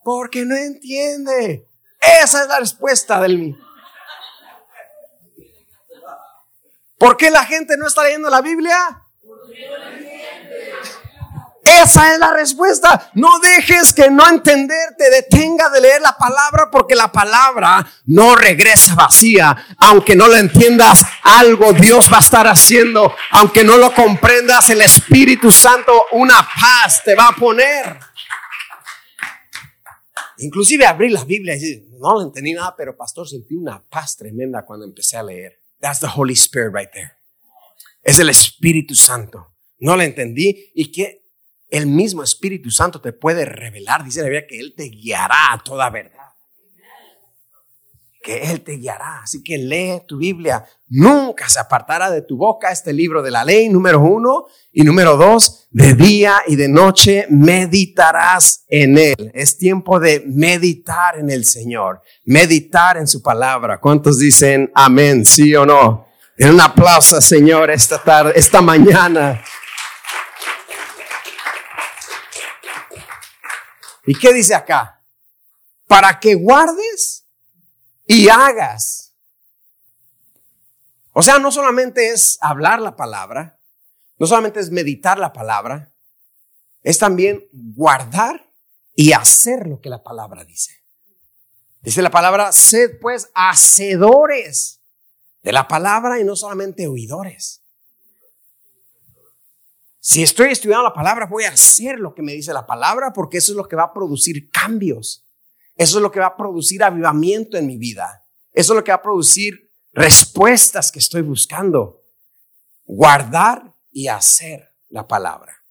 [0.03, 1.67] porque no entiende.
[1.99, 3.57] Esa es la respuesta del mío.
[6.99, 9.03] ¿Por qué la gente no está leyendo la Biblia?
[11.63, 13.09] Esa es la respuesta.
[13.13, 18.35] No dejes que no entender te detenga de leer la palabra porque la palabra no
[18.35, 19.55] regresa vacía.
[19.77, 23.15] Aunque no lo entiendas, algo Dios va a estar haciendo.
[23.31, 27.97] Aunque no lo comprendas, el Espíritu Santo una paz te va a poner.
[30.39, 34.65] Inclusive abrí la Biblia y decir, no entendí nada, pero pastor, sentí una paz tremenda
[34.65, 35.61] cuando empecé a leer.
[35.79, 37.13] That's the Holy Spirit right there.
[38.01, 39.53] Es el Espíritu Santo.
[39.79, 41.22] No lo entendí y que
[41.73, 44.03] el mismo Espíritu Santo te puede revelar.
[44.03, 46.29] Dice la Biblia que Él te guiará a toda verdad.
[48.21, 49.21] Que Él te guiará.
[49.23, 50.63] Así que lee tu Biblia.
[50.87, 54.45] Nunca se apartará de tu boca este libro de la ley, número uno.
[54.71, 59.31] Y número dos, de día y de noche meditarás en Él.
[59.33, 62.03] Es tiempo de meditar en el Señor.
[62.23, 63.79] Meditar en su palabra.
[63.79, 65.25] ¿Cuántos dicen amén?
[65.25, 66.05] ¿Sí o no?
[66.37, 69.41] En un aplauso, Señor, esta tarde, esta mañana.
[74.05, 75.03] ¿Y qué dice acá?
[75.87, 77.25] Para que guardes
[78.05, 79.15] y hagas.
[81.11, 83.59] O sea, no solamente es hablar la palabra,
[84.17, 85.93] no solamente es meditar la palabra,
[86.81, 88.49] es también guardar
[88.95, 90.83] y hacer lo que la palabra dice.
[91.81, 94.81] Dice la palabra, sed pues hacedores
[95.41, 97.62] de la palabra y no solamente oidores.
[100.05, 103.37] Si estoy estudiando la palabra, voy a hacer lo que me dice la palabra porque
[103.37, 105.25] eso es lo que va a producir cambios.
[105.77, 108.25] Eso es lo que va a producir avivamiento en mi vida.
[108.51, 112.03] Eso es lo que va a producir respuestas que estoy buscando.
[112.83, 115.63] Guardar y hacer la palabra.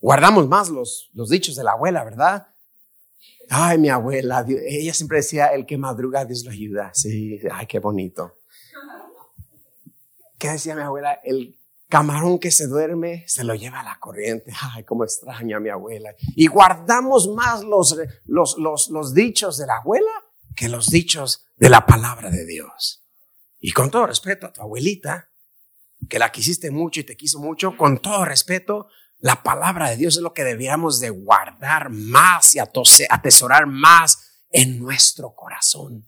[0.00, 2.48] Guardamos más los, los dichos de la abuela, ¿verdad?
[3.50, 6.90] Ay, mi abuela, ella siempre decía, el que madruga, Dios lo ayuda.
[6.94, 8.38] Sí, ay, qué bonito.
[10.38, 11.20] ¿Qué decía mi abuela?
[11.22, 14.52] El Camarón que se duerme se lo lleva a la corriente.
[14.60, 16.14] Ay, cómo extraña a mi abuela.
[16.34, 20.10] Y guardamos más los, los, los, los dichos de la abuela
[20.56, 23.04] que los dichos de la palabra de Dios.
[23.58, 25.30] y con todo respeto a tu abuelita,
[26.08, 28.86] que la quisiste mucho y te quiso mucho, con todo respeto,
[29.18, 34.78] la palabra de Dios es lo que debíamos de guardar más y atesorar más en
[34.78, 36.06] nuestro corazón.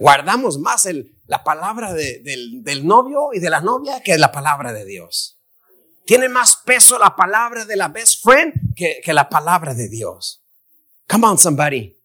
[0.00, 0.88] Guardamos más
[1.26, 5.38] la palabra del, del novio y de la novia que la palabra de Dios.
[6.06, 10.42] Tiene más peso la palabra de la best friend que, que la palabra de Dios.
[11.06, 12.00] Come on, somebody.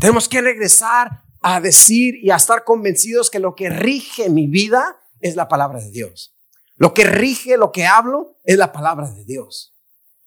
[0.00, 4.98] Tenemos que regresar a decir y a estar convencidos que lo que rige mi vida
[5.20, 6.34] es la palabra de Dios.
[6.76, 9.76] Lo que rige lo que hablo es la palabra de Dios.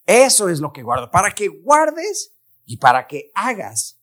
[0.05, 1.09] Eso es lo que guardo.
[1.09, 3.96] Para que guardes y para que hagas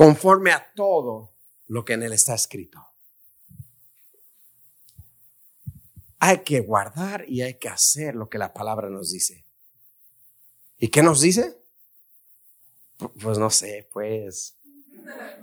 [0.00, 1.36] conforme a todo
[1.66, 2.82] lo que en él está escrito.
[6.18, 9.44] Hay que guardar y hay que hacer lo que la palabra nos dice.
[10.78, 11.62] ¿Y qué nos dice?
[13.20, 14.56] Pues no sé, pues.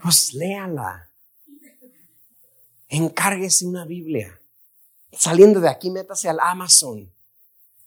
[0.02, 1.12] Pues léala
[2.88, 4.42] encárguese una Biblia.
[5.12, 7.14] Saliendo de aquí, métase al Amazon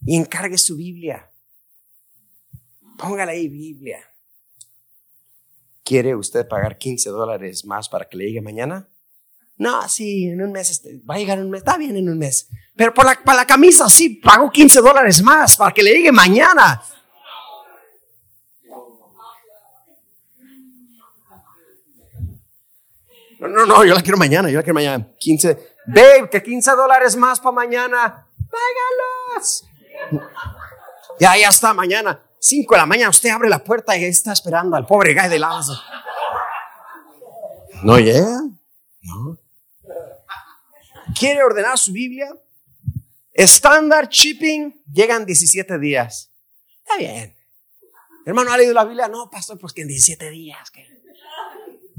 [0.07, 1.33] y encargue su Biblia.
[2.97, 4.10] Póngale ahí Biblia.
[5.85, 8.89] ¿Quiere usted pagar 15 dólares más para que le llegue mañana?
[9.57, 12.09] No, sí, en un mes, este, va a llegar en un mes, está bien en
[12.09, 12.49] un mes.
[12.77, 16.13] Pero por la, para la camisa, sí, pago 15 dólares más para que le llegue
[16.13, 16.83] mañana.
[23.39, 25.07] No, no, no, yo la quiero mañana, yo la quiero mañana.
[25.19, 25.77] 15.
[25.87, 28.27] Babe, que 15 dólares más para mañana.
[28.51, 29.65] Págalos.
[31.19, 32.23] Ya, ya está, mañana.
[32.41, 35.39] 5 de la mañana, usted abre la puerta y está esperando al pobre guy de
[35.39, 35.79] lazo.
[37.83, 38.41] No llega.
[39.03, 39.39] No.
[41.19, 42.35] ¿Quiere ordenar su Biblia?
[43.33, 46.31] Estándar shipping llegan 17 días.
[46.83, 47.37] Está bien.
[48.25, 49.09] Hermano, ¿ha leído la Biblia?
[49.09, 50.71] No, pastor, pues que en 17 días.
[50.71, 51.00] ¿qué?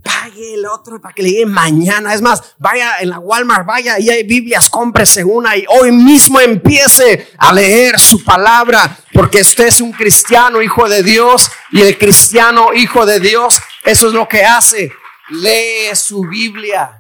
[0.04, 2.14] Pague el otro para que le llegue mañana.
[2.14, 6.40] Es más, vaya en la Walmart, vaya y hay Biblias, cómprese una y hoy mismo
[6.40, 11.98] empiece a leer su palabra, porque usted es un cristiano, hijo de Dios, y el
[11.98, 14.92] cristiano, hijo de Dios, eso es lo que hace.
[15.30, 17.00] Lee su Biblia,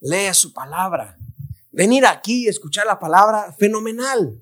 [0.00, 1.16] lee su palabra.
[1.72, 4.40] Venir aquí y escuchar la palabra, fenomenal.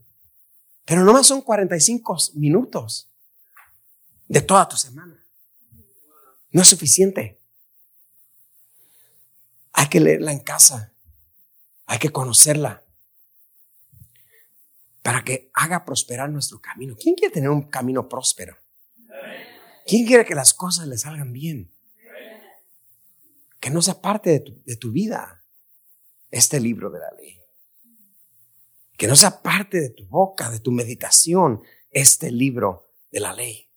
[0.84, 3.08] Pero nomás son 45 minutos
[4.28, 5.16] de toda tu semana.
[6.52, 7.40] No es suficiente.
[9.74, 10.94] Hay que leerla en casa.
[11.86, 12.84] Hay que conocerla.
[15.02, 16.96] Para que haga prosperar nuestro camino.
[16.98, 18.56] ¿Quién quiere tener un camino próspero?
[19.86, 21.70] ¿Quién quiere que las cosas le salgan bien?
[23.60, 24.30] Que no sea parte
[24.64, 25.44] de tu, vida
[26.30, 27.40] este libro de la ley.
[28.96, 33.68] Que no sea parte de tu boca, de tu meditación, este libro de la ley.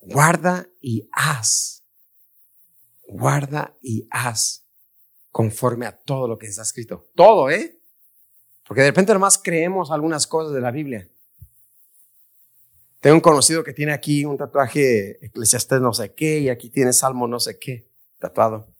[0.00, 1.83] Guarda y haz
[3.06, 4.64] guarda y haz
[5.30, 7.10] conforme a todo lo que está escrito.
[7.14, 7.80] Todo, ¿eh?
[8.66, 11.08] Porque de repente nomás creemos algunas cosas de la Biblia.
[13.00, 16.92] Tengo un conocido que tiene aquí un tatuaje eclesiastés no sé qué y aquí tiene
[16.92, 18.74] salmo no sé qué tatuado.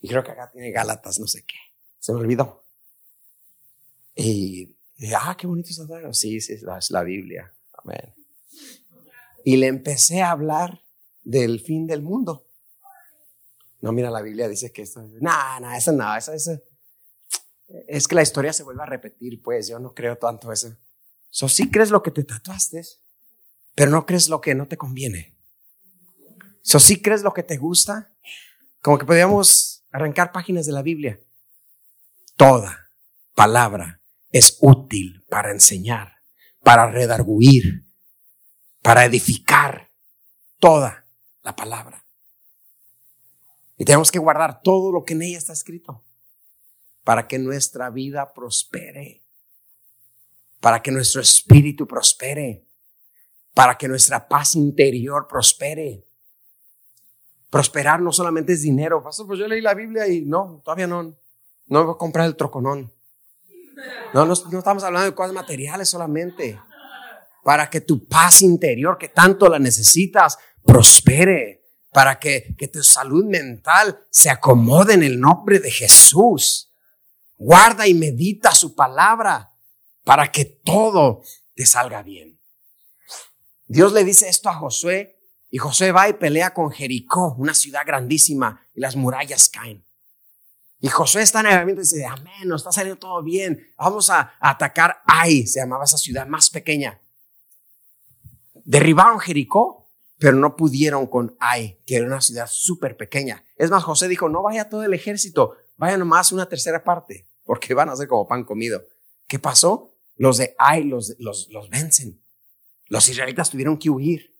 [0.00, 1.56] Y creo que acá tiene Gálatas no sé qué.
[1.98, 2.64] Se me olvidó.
[4.14, 4.76] Y,
[5.16, 6.14] ah, qué bonito tatuaje.
[6.14, 7.52] Sí, sí, es la Biblia.
[7.72, 8.14] Amén.
[9.44, 10.82] Y le empecé a hablar
[11.24, 12.49] del fin del mundo.
[13.80, 16.60] No, mira, la Biblia dice que esto, no, no, eso no, eso, eso,
[17.88, 20.76] es que la historia se vuelve a repetir, pues yo no creo tanto eso.
[21.30, 22.82] So, sí crees lo que te tatuaste,
[23.74, 25.38] pero no crees lo que no te conviene.
[26.62, 28.12] So, sí crees lo que te gusta,
[28.82, 31.20] como que podríamos arrancar páginas de la Biblia.
[32.36, 32.90] Toda
[33.34, 36.16] palabra es útil para enseñar,
[36.62, 37.86] para redarguir,
[38.82, 39.90] para edificar.
[40.58, 41.06] Toda
[41.42, 42.04] la palabra.
[43.80, 46.04] Y tenemos que guardar todo lo que en ella está escrito
[47.02, 49.24] para que nuestra vida prospere,
[50.60, 52.66] para que nuestro espíritu prospere,
[53.54, 56.06] para que nuestra paz interior prospere.
[57.48, 59.02] Prosperar no solamente es dinero.
[59.02, 61.16] Pastor, pues yo leí la Biblia y no, todavía no,
[61.64, 62.92] no voy a comprar el troconón.
[64.12, 66.60] No, no, estamos hablando de cosas materiales solamente.
[67.42, 71.59] Para que tu paz interior, que tanto la necesitas, prospere
[71.92, 76.72] para que, que tu salud mental se acomode en el nombre de Jesús.
[77.36, 79.52] Guarda y medita su palabra
[80.04, 81.22] para que todo
[81.54, 82.40] te salga bien.
[83.66, 85.20] Dios le dice esto a Josué
[85.50, 89.84] y Josué va y pelea con Jericó, una ciudad grandísima, y las murallas caen.
[90.80, 93.72] Y Josué está en el ambiente y dice, amén, nos está saliendo todo bien.
[93.76, 97.00] Vamos a, a atacar Ai, se llamaba esa ciudad más pequeña.
[98.64, 99.79] Derribaron Jericó
[100.20, 103.42] pero no pudieron con Ai, que era una ciudad súper pequeña.
[103.56, 107.72] Es más, José dijo, no vaya todo el ejército, vaya nomás una tercera parte, porque
[107.72, 108.84] van a ser como pan comido.
[109.26, 109.96] ¿Qué pasó?
[110.16, 112.22] Los de Ai los, los, los vencen.
[112.88, 114.36] Los israelitas tuvieron que huir.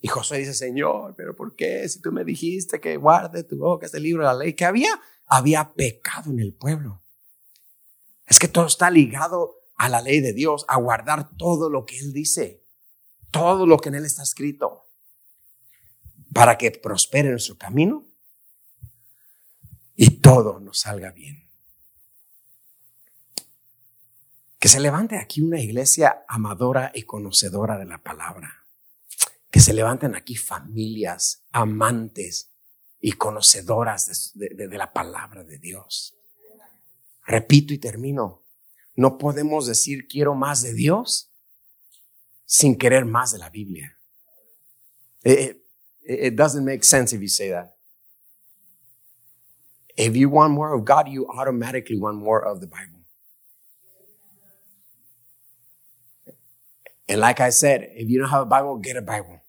[0.00, 1.88] Y José dice, Señor, pero ¿por qué?
[1.88, 5.00] Si tú me dijiste que guarde tu boca este libro de la ley, que había?
[5.24, 7.02] Había pecado en el pueblo.
[8.26, 11.98] Es que todo está ligado a la ley de Dios, a guardar todo lo que
[11.98, 12.66] Él dice,
[13.30, 14.89] todo lo que en Él está escrito
[16.32, 18.06] para que prospere nuestro camino
[19.94, 21.48] y todo nos salga bien.
[24.58, 28.66] Que se levante aquí una iglesia amadora y conocedora de la palabra.
[29.50, 32.50] Que se levanten aquí familias amantes
[33.00, 36.16] y conocedoras de, la palabra de Dios.
[37.26, 38.44] Repito y termino.
[38.94, 41.32] No podemos decir quiero más de Dios
[42.44, 43.98] sin querer más de la Biblia.
[45.22, 45.59] Eh, eh,
[46.10, 47.76] it doesn't make sense if you say that.
[49.96, 53.00] If you want more of God, you automatically want more of the Bible.
[57.08, 59.42] And like I said, if you don't have a Bible, get a Bible.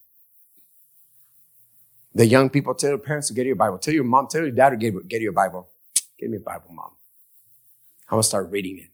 [2.13, 3.77] The young people tell their parents to get your Bible.
[3.77, 5.69] Tell your mom, tell your dad to get, get your Bible.
[6.19, 6.91] Give me a Bible, mom.
[8.09, 8.89] I'm going to start reading it.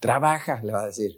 [0.00, 1.10] Trabaja, le va a decir.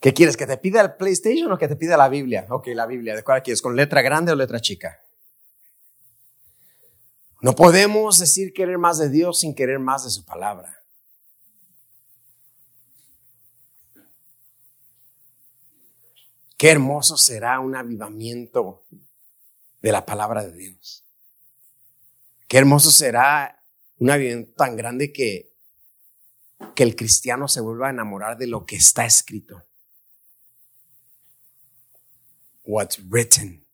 [0.00, 0.36] ¿Qué quieres?
[0.36, 2.46] ¿Que te pida el PlayStation o que te pida la Biblia?
[2.50, 3.16] Ok, la Biblia.
[3.16, 3.62] ¿De cuál quieres?
[3.62, 5.02] ¿Con letra grande o letra chica?
[7.40, 10.82] No podemos decir querer más de Dios sin querer más de su palabra.
[16.56, 18.86] Qué hermoso será un avivamiento
[19.82, 21.04] de la palabra de Dios.
[22.48, 23.62] Qué hermoso será
[23.98, 25.52] un avivamiento tan grande que,
[26.74, 29.65] que el cristiano se vuelva a enamorar de lo que está escrito
[32.66, 33.64] what's written.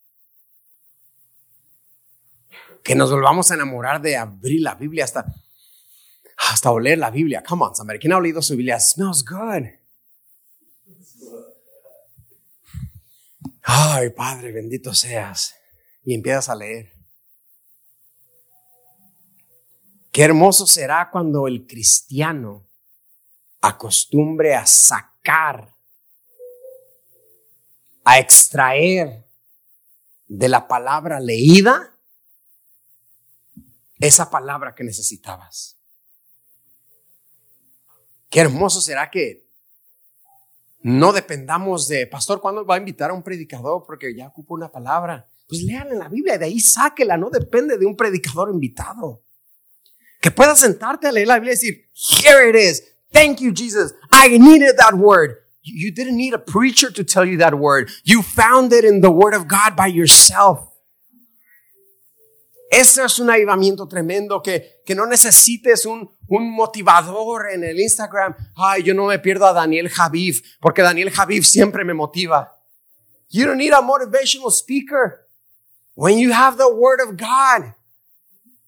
[2.85, 5.25] Que nos volvamos a enamorar de abrir la Biblia hasta,
[6.37, 7.43] hasta oler la Biblia.
[7.43, 7.99] Come on, somebody.
[7.99, 8.79] ¿Quién ha olido su Biblia?
[8.81, 9.67] smells good.
[13.63, 15.55] Ay, Padre, bendito seas.
[16.05, 16.93] Y empiezas a leer.
[20.11, 22.69] Qué hermoso será cuando el cristiano
[23.63, 25.72] acostumbre a sacar
[28.05, 29.25] a extraer
[30.27, 31.97] de la palabra leída
[34.01, 35.79] esa palabra que necesitabas.
[38.29, 39.47] Qué hermoso será que
[40.81, 43.85] no dependamos de, pastor, ¿cuándo va a invitar a un predicador?
[43.87, 45.29] Porque ya ocupa una palabra.
[45.47, 49.23] Pues léala en la Biblia, de ahí sáquela, no depende de un predicador invitado.
[50.21, 52.83] Que puedas sentarte a leer la Biblia y decir, here it is.
[53.13, 53.95] Thank you, Jesus.
[54.11, 55.42] I needed that word.
[55.63, 57.89] You didn't need a preacher to tell you that word.
[58.05, 60.69] You found it in the word of God by yourself.
[62.73, 68.35] Ese es un avivamiento tremendo que, que no necesites un, un motivador en el Instagram.
[68.57, 72.51] Ay, yo no me pierdo a Daniel Javiv porque Daniel Javiv siempre me motiva.
[73.29, 75.29] You don't need a motivational speaker.
[75.95, 77.75] When you have the word of God.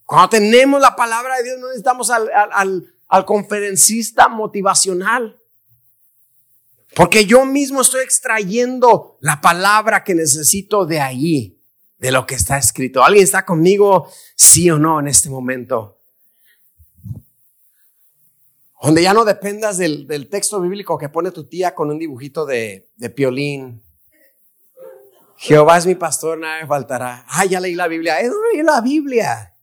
[0.05, 5.41] Cuando tenemos la palabra de Dios no necesitamos al, al, al conferencista motivacional.
[6.95, 11.61] Porque yo mismo estoy extrayendo la palabra que necesito de ahí,
[11.99, 13.03] de lo que está escrito.
[13.03, 16.01] ¿Alguien está conmigo, sí o no, en este momento?
[18.81, 22.91] Donde ya no dependas del, texto bíblico que pone tu tía con un dibujito de,
[22.97, 23.83] de piolín.
[25.37, 27.25] Jehová es mi pastor, nada me faltará.
[27.29, 28.21] Ah, ya leí la Biblia.
[28.21, 28.31] Es
[28.63, 29.57] la Biblia.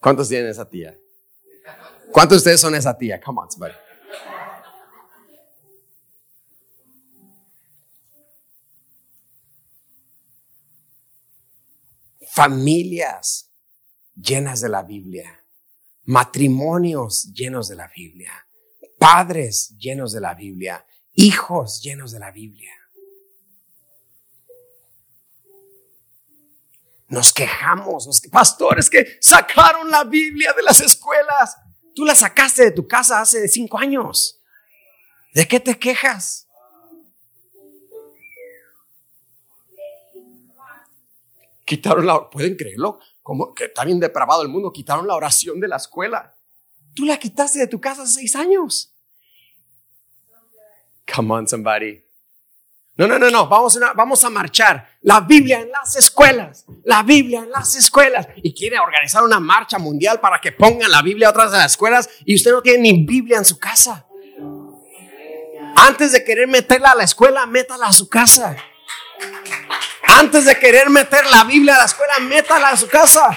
[0.00, 0.98] ¿Cuántos tienen esa tía?
[2.14, 3.20] ¿Cuántos de ustedes son esa tía?
[3.20, 3.74] Come on, somebody.
[12.30, 13.50] Familias
[14.14, 15.44] llenas de la Biblia,
[16.04, 18.46] matrimonios llenos de la Biblia,
[18.96, 22.74] padres llenos de la Biblia, hijos llenos de la Biblia.
[27.08, 31.56] Nos quejamos, los pastores que sacaron la Biblia de las escuelas.
[31.94, 34.40] Tú la sacaste de tu casa hace cinco años.
[35.32, 36.48] ¿De qué te quejas?
[41.64, 45.68] Quitaron la, pueden creerlo, como que está bien depravado el mundo, quitaron la oración de
[45.68, 46.36] la escuela.
[46.94, 48.94] Tú la quitaste de tu casa hace seis años.
[51.12, 52.04] Come on, somebody.
[52.96, 54.98] No, no, no, no, vamos a, vamos a marchar.
[55.02, 58.28] La Biblia en las escuelas, la Biblia en las escuelas.
[58.36, 62.08] Y quiere organizar una marcha mundial para que pongan la Biblia otras de las escuelas
[62.24, 64.06] y usted no tiene ni Biblia en su casa.
[65.76, 68.56] Antes de querer meterla a la escuela, métala a su casa.
[70.06, 73.36] Antes de querer meter la Biblia a la escuela, métala a su casa.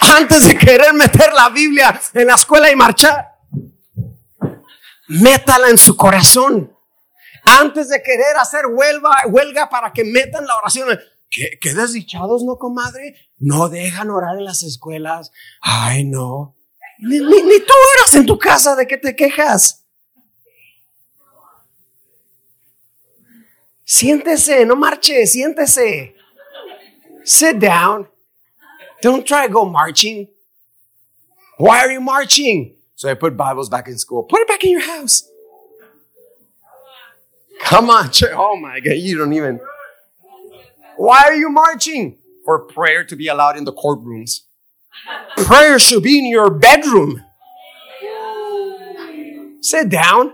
[0.00, 3.32] Antes de querer meter la Biblia en la escuela y marchar,
[5.08, 6.77] métala en su corazón.
[7.48, 10.98] Antes de querer hacer huelga, huelga para que metan la oración.
[11.30, 13.16] ¿Qué, desdichados, no, comadre?
[13.38, 15.32] No dejan orar en las escuelas.
[15.60, 16.56] Ay, no.
[16.98, 19.86] Ni tú oras en tu casa, ¿de qué te quejas?
[23.84, 26.14] Siéntese, no marche, siéntese.
[27.24, 28.08] Sit down.
[29.00, 30.28] Don't try to go marching.
[31.58, 32.76] Why are you marching?
[32.94, 34.24] So I put Bibles back in school.
[34.24, 35.24] Put it back in your house.
[37.64, 38.32] Come on, church.
[38.34, 39.60] Oh my God, you don't even.
[40.96, 42.18] Why are you marching?
[42.44, 44.40] For prayer to be allowed in the courtrooms.
[45.36, 47.22] Prayer should be in your bedroom.
[49.60, 50.32] Sit down.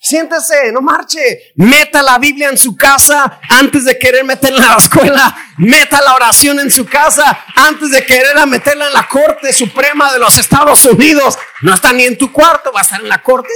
[0.00, 1.52] Siéntese, no marche.
[1.56, 5.36] Meta la Biblia en su casa antes de querer meterla en la escuela.
[5.56, 10.18] Meta la oración en su casa antes de querer meterla en la Corte Suprema de
[10.18, 11.38] los Estados Unidos.
[11.62, 13.48] No está ni en tu cuarto, va a estar en la Corte.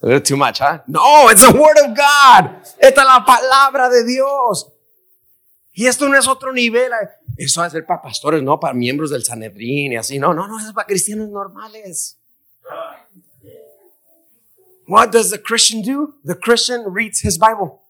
[0.00, 0.80] A little too much, huh?
[0.86, 2.62] No, it's the word of God.
[2.78, 4.70] Esta es la palabra de Dios.
[5.72, 6.92] Y esto no es otro nivel.
[7.36, 10.18] Eso va a ser para pastores, no para miembros del Sanedrín y así.
[10.18, 12.16] No, no, no, es para cristianos normales.
[14.86, 16.14] What does the Christian do?
[16.24, 17.82] The Christian reads his Bible.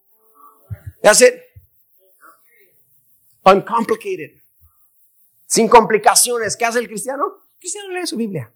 [1.01, 1.43] That's it.
[3.45, 4.41] Uncomplicated.
[5.47, 6.57] Sin complicaciones.
[6.57, 7.23] ¿Qué hace el cristiano?
[7.53, 8.51] El cristiano lee su Biblia.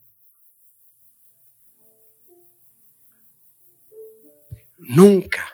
[4.87, 5.45] Nunca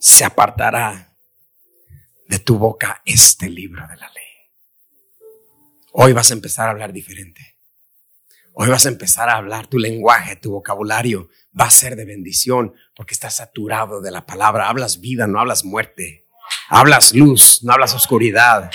[0.00, 1.16] se apartará
[2.26, 4.24] de tu boca este libro de la ley.
[5.92, 7.56] Hoy vas a empezar a hablar diferente.
[8.54, 11.28] Hoy vas a empezar a hablar tu lenguaje, tu vocabulario
[11.58, 14.68] va a ser de bendición porque estás saturado de la palabra.
[14.68, 16.26] Hablas vida, no hablas muerte.
[16.68, 18.70] Hablas luz, no hablas oscuridad.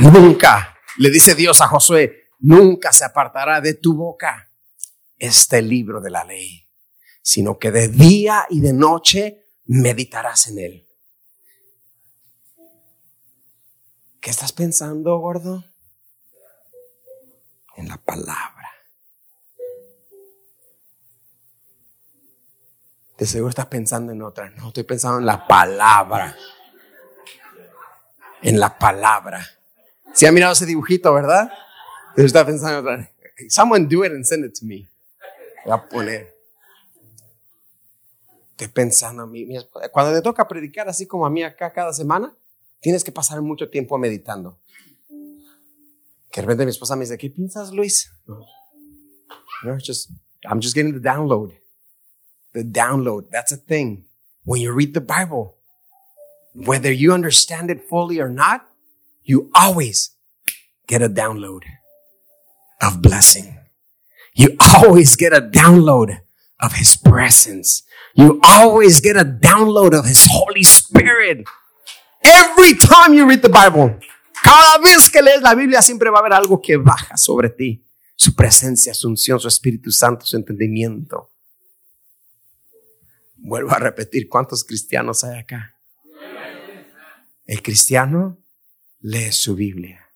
[0.00, 4.50] Nunca, le dice Dios a Josué, nunca se apartará de tu boca
[5.18, 6.66] este libro de la ley,
[7.22, 10.88] sino que de día y de noche meditarás en él.
[14.20, 15.64] ¿Qué estás pensando, gordo?
[17.76, 18.70] En la palabra.
[23.18, 24.50] De seguro estás pensando en otra.
[24.50, 26.36] No, estoy pensando en la palabra.
[28.42, 29.46] En la palabra.
[30.12, 31.52] Si ha mirado ese dibujito, ¿verdad?
[32.16, 33.12] Está pensando en otra.
[33.48, 34.88] Someone do it and send it to me.
[35.64, 36.34] Voy a poner.
[38.50, 39.48] Estoy pensando a mí.
[39.92, 42.36] Cuando te toca predicar así como a mí acá cada semana,
[42.80, 44.60] tienes que pasar mucho tiempo meditando.
[46.30, 48.12] Que de repente mi esposa me dice, ¿qué piensas, Luis?
[48.26, 48.40] No,
[49.64, 50.10] no just,
[50.44, 51.52] I'm just getting the download.
[52.52, 54.06] The download, that's a thing.
[54.44, 55.56] When you read the Bible,
[56.54, 58.68] whether you understand it fully or not,
[59.22, 60.16] you always
[60.86, 61.64] get a download
[62.80, 63.63] of blessing.
[64.34, 66.20] You always get a download
[66.60, 67.84] of His presence.
[68.14, 71.44] You always get a download of His Holy Spirit.
[72.22, 73.98] Every time you read the Bible,
[74.42, 77.84] cada vez que lees la Biblia siempre va a haber algo que baja sobre ti.
[78.16, 81.32] Su presencia, su unción, su Espíritu Santo, su entendimiento.
[83.36, 85.76] Vuelvo a repetir, ¿cuántos cristianos hay acá?
[87.44, 88.38] El cristiano
[89.00, 90.08] lee su Biblia.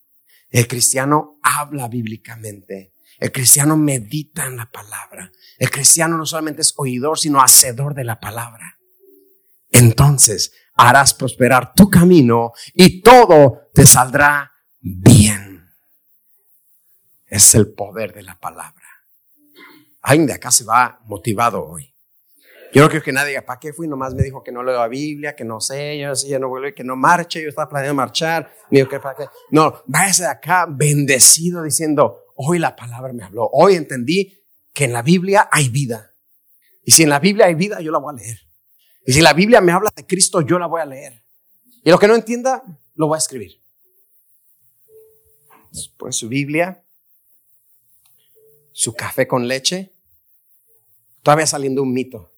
[0.51, 2.95] El cristiano habla bíblicamente.
[3.19, 5.31] El cristiano medita en la palabra.
[5.59, 8.79] El cristiano no solamente es oidor, sino hacedor de la palabra.
[9.71, 15.69] Entonces harás prosperar tu camino y todo te saldrá bien.
[17.27, 18.87] Es el poder de la palabra.
[20.01, 21.95] Alguien de acá se va motivado hoy.
[22.73, 23.89] Yo no quiero que nadie diga, ¿para qué fui?
[23.89, 26.69] Nomás me dijo que no leo la Biblia, que no sé, yo ya no vuelvo,
[26.75, 28.51] que no marche, yo estaba planeando marchar.
[29.03, 29.25] ¿para qué?
[29.51, 34.93] No, váyase de acá bendecido diciendo, hoy la palabra me habló, hoy entendí que en
[34.93, 36.15] la Biblia hay vida.
[36.85, 38.39] Y si en la Biblia hay vida, yo la voy a leer.
[39.07, 41.25] Y si la Biblia me habla de Cristo, yo la voy a leer.
[41.85, 42.63] Y lo que no entienda,
[42.95, 43.63] lo voy a escribir.
[45.97, 46.85] Pues su Biblia,
[48.73, 49.93] su café con leche,
[51.23, 52.33] todavía saliendo un mito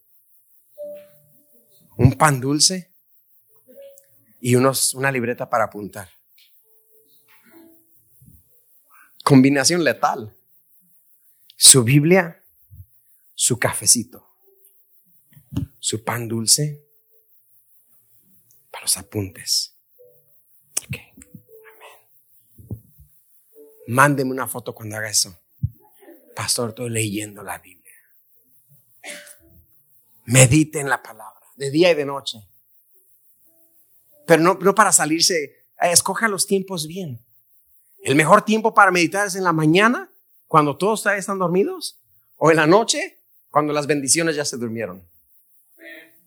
[2.01, 2.95] un pan dulce
[4.41, 6.09] y unos, una libreta para apuntar.
[9.31, 10.37] Combinación letal.
[11.57, 12.45] Su Biblia,
[13.37, 14.27] su cafecito,
[15.79, 16.85] su pan dulce
[18.73, 19.79] para los apuntes.
[20.85, 22.83] Ok, amén.
[23.87, 25.39] Mándeme una foto cuando haga eso.
[26.35, 27.95] Pastor, estoy leyendo la Biblia.
[30.25, 32.49] Medite en la palabra, de día y de noche.
[34.27, 35.45] Pero no, no para salirse,
[35.81, 37.25] eh, escoja los tiempos bien.
[38.03, 40.11] El mejor tiempo para meditar es en la mañana,
[40.47, 42.01] cuando todos están dormidos,
[42.37, 45.07] o en la noche, cuando las bendiciones ya se durmieron.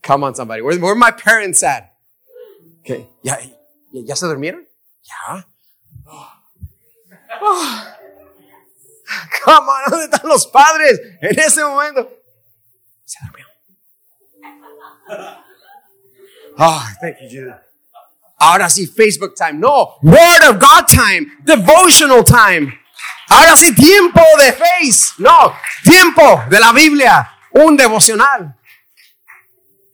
[0.06, 0.62] Come on, somebody.
[0.62, 1.94] Where, where my parents at?
[2.82, 3.10] Okay.
[3.24, 3.40] ¿Ya,
[3.92, 4.68] ya, se durmieron?
[5.02, 5.48] Ya.
[6.06, 6.30] Oh.
[9.46, 12.10] Come on, ¿dónde están los padres en ese momento?
[13.06, 13.52] Se durmieron.
[16.58, 17.73] Oh, thank you, Jesus.
[18.44, 19.54] Ahora sí, Facebook time.
[19.54, 21.28] No, Word of God time.
[21.44, 22.78] Devotional time.
[23.30, 25.14] Ahora sí, tiempo de face.
[25.20, 27.32] No, tiempo de la Biblia.
[27.52, 28.54] Un devocional.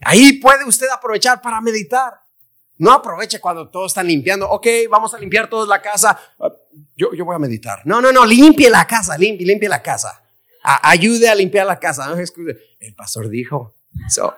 [0.02, 2.22] Ahí puede usted aprovechar para meditar.
[2.78, 4.50] No aproveche cuando todos están limpiando.
[4.50, 6.20] Ok, vamos a limpiar toda la casa.
[6.96, 7.82] Yo, yo voy a meditar.
[7.86, 10.24] No, no, no, limpie la casa, limpie, limpie la casa.
[10.64, 12.12] ayude a limpiar la casa.
[12.80, 13.76] El pastor dijo.
[14.08, 14.34] So,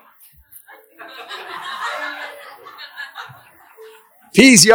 [4.34, 4.66] Peace,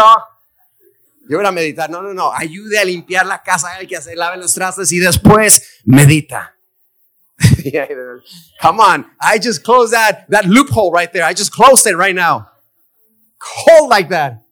[1.29, 1.91] Yo voy a meditar.
[1.91, 2.33] No, no, no.
[2.33, 3.75] Ayude a limpiar la casa.
[3.75, 6.55] Hay que hacer, lave los trastes y después medita.
[8.63, 9.07] Come on.
[9.21, 11.25] I just closed that, that loophole right there.
[11.25, 12.49] I just closed it right now.
[13.41, 14.43] Hold like that.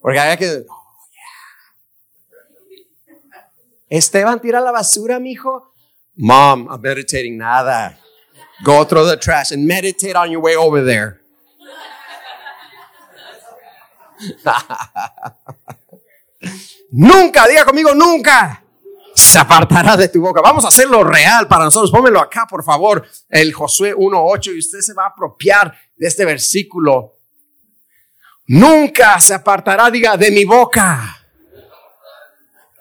[0.00, 0.64] Porque hay que.
[0.68, 0.78] Oh.
[3.90, 5.60] Esteban, tira la basura, mijo.
[6.16, 7.36] Mom, I'm meditating.
[7.36, 7.96] Nada.
[8.64, 11.21] Go throw the trash and meditate on your way over there.
[16.90, 18.64] Nunca, diga conmigo, nunca
[19.14, 20.40] se apartará de tu boca.
[20.40, 21.90] Vamos a hacerlo real para nosotros.
[21.90, 26.24] Pónmelo acá, por favor, el Josué 1.8 y usted se va a apropiar de este
[26.24, 27.18] versículo.
[28.46, 31.18] Nunca se apartará, diga, de mi boca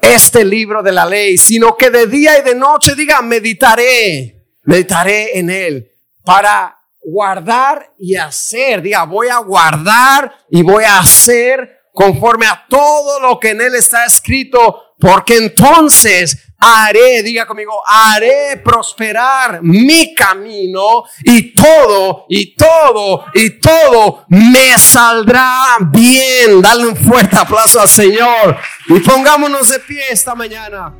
[0.01, 5.37] este libro de la ley, sino que de día y de noche, diga, meditaré, meditaré
[5.37, 5.91] en él
[6.23, 8.81] para guardar y hacer.
[8.81, 13.75] Diga, voy a guardar y voy a hacer conforme a todo lo que en él
[13.75, 23.25] está escrito, porque entonces haré, diga conmigo, haré prosperar mi camino y todo, y todo,
[23.33, 26.61] y todo me saldrá bien.
[26.61, 30.93] Dale un fuerte aplauso al Señor y pongámonos de pie esta mañana.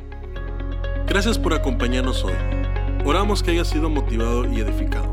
[1.06, 2.34] Gracias por acompañarnos hoy.
[3.04, 5.11] Oramos que haya sido motivado y edificado.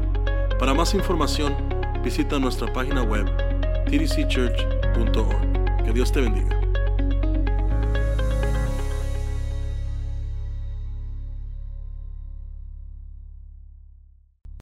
[0.60, 1.55] Para más información,
[2.03, 3.26] visita nuestra página web
[3.86, 5.86] tdcchurch.org.
[5.86, 6.68] Que Dios te bendiga.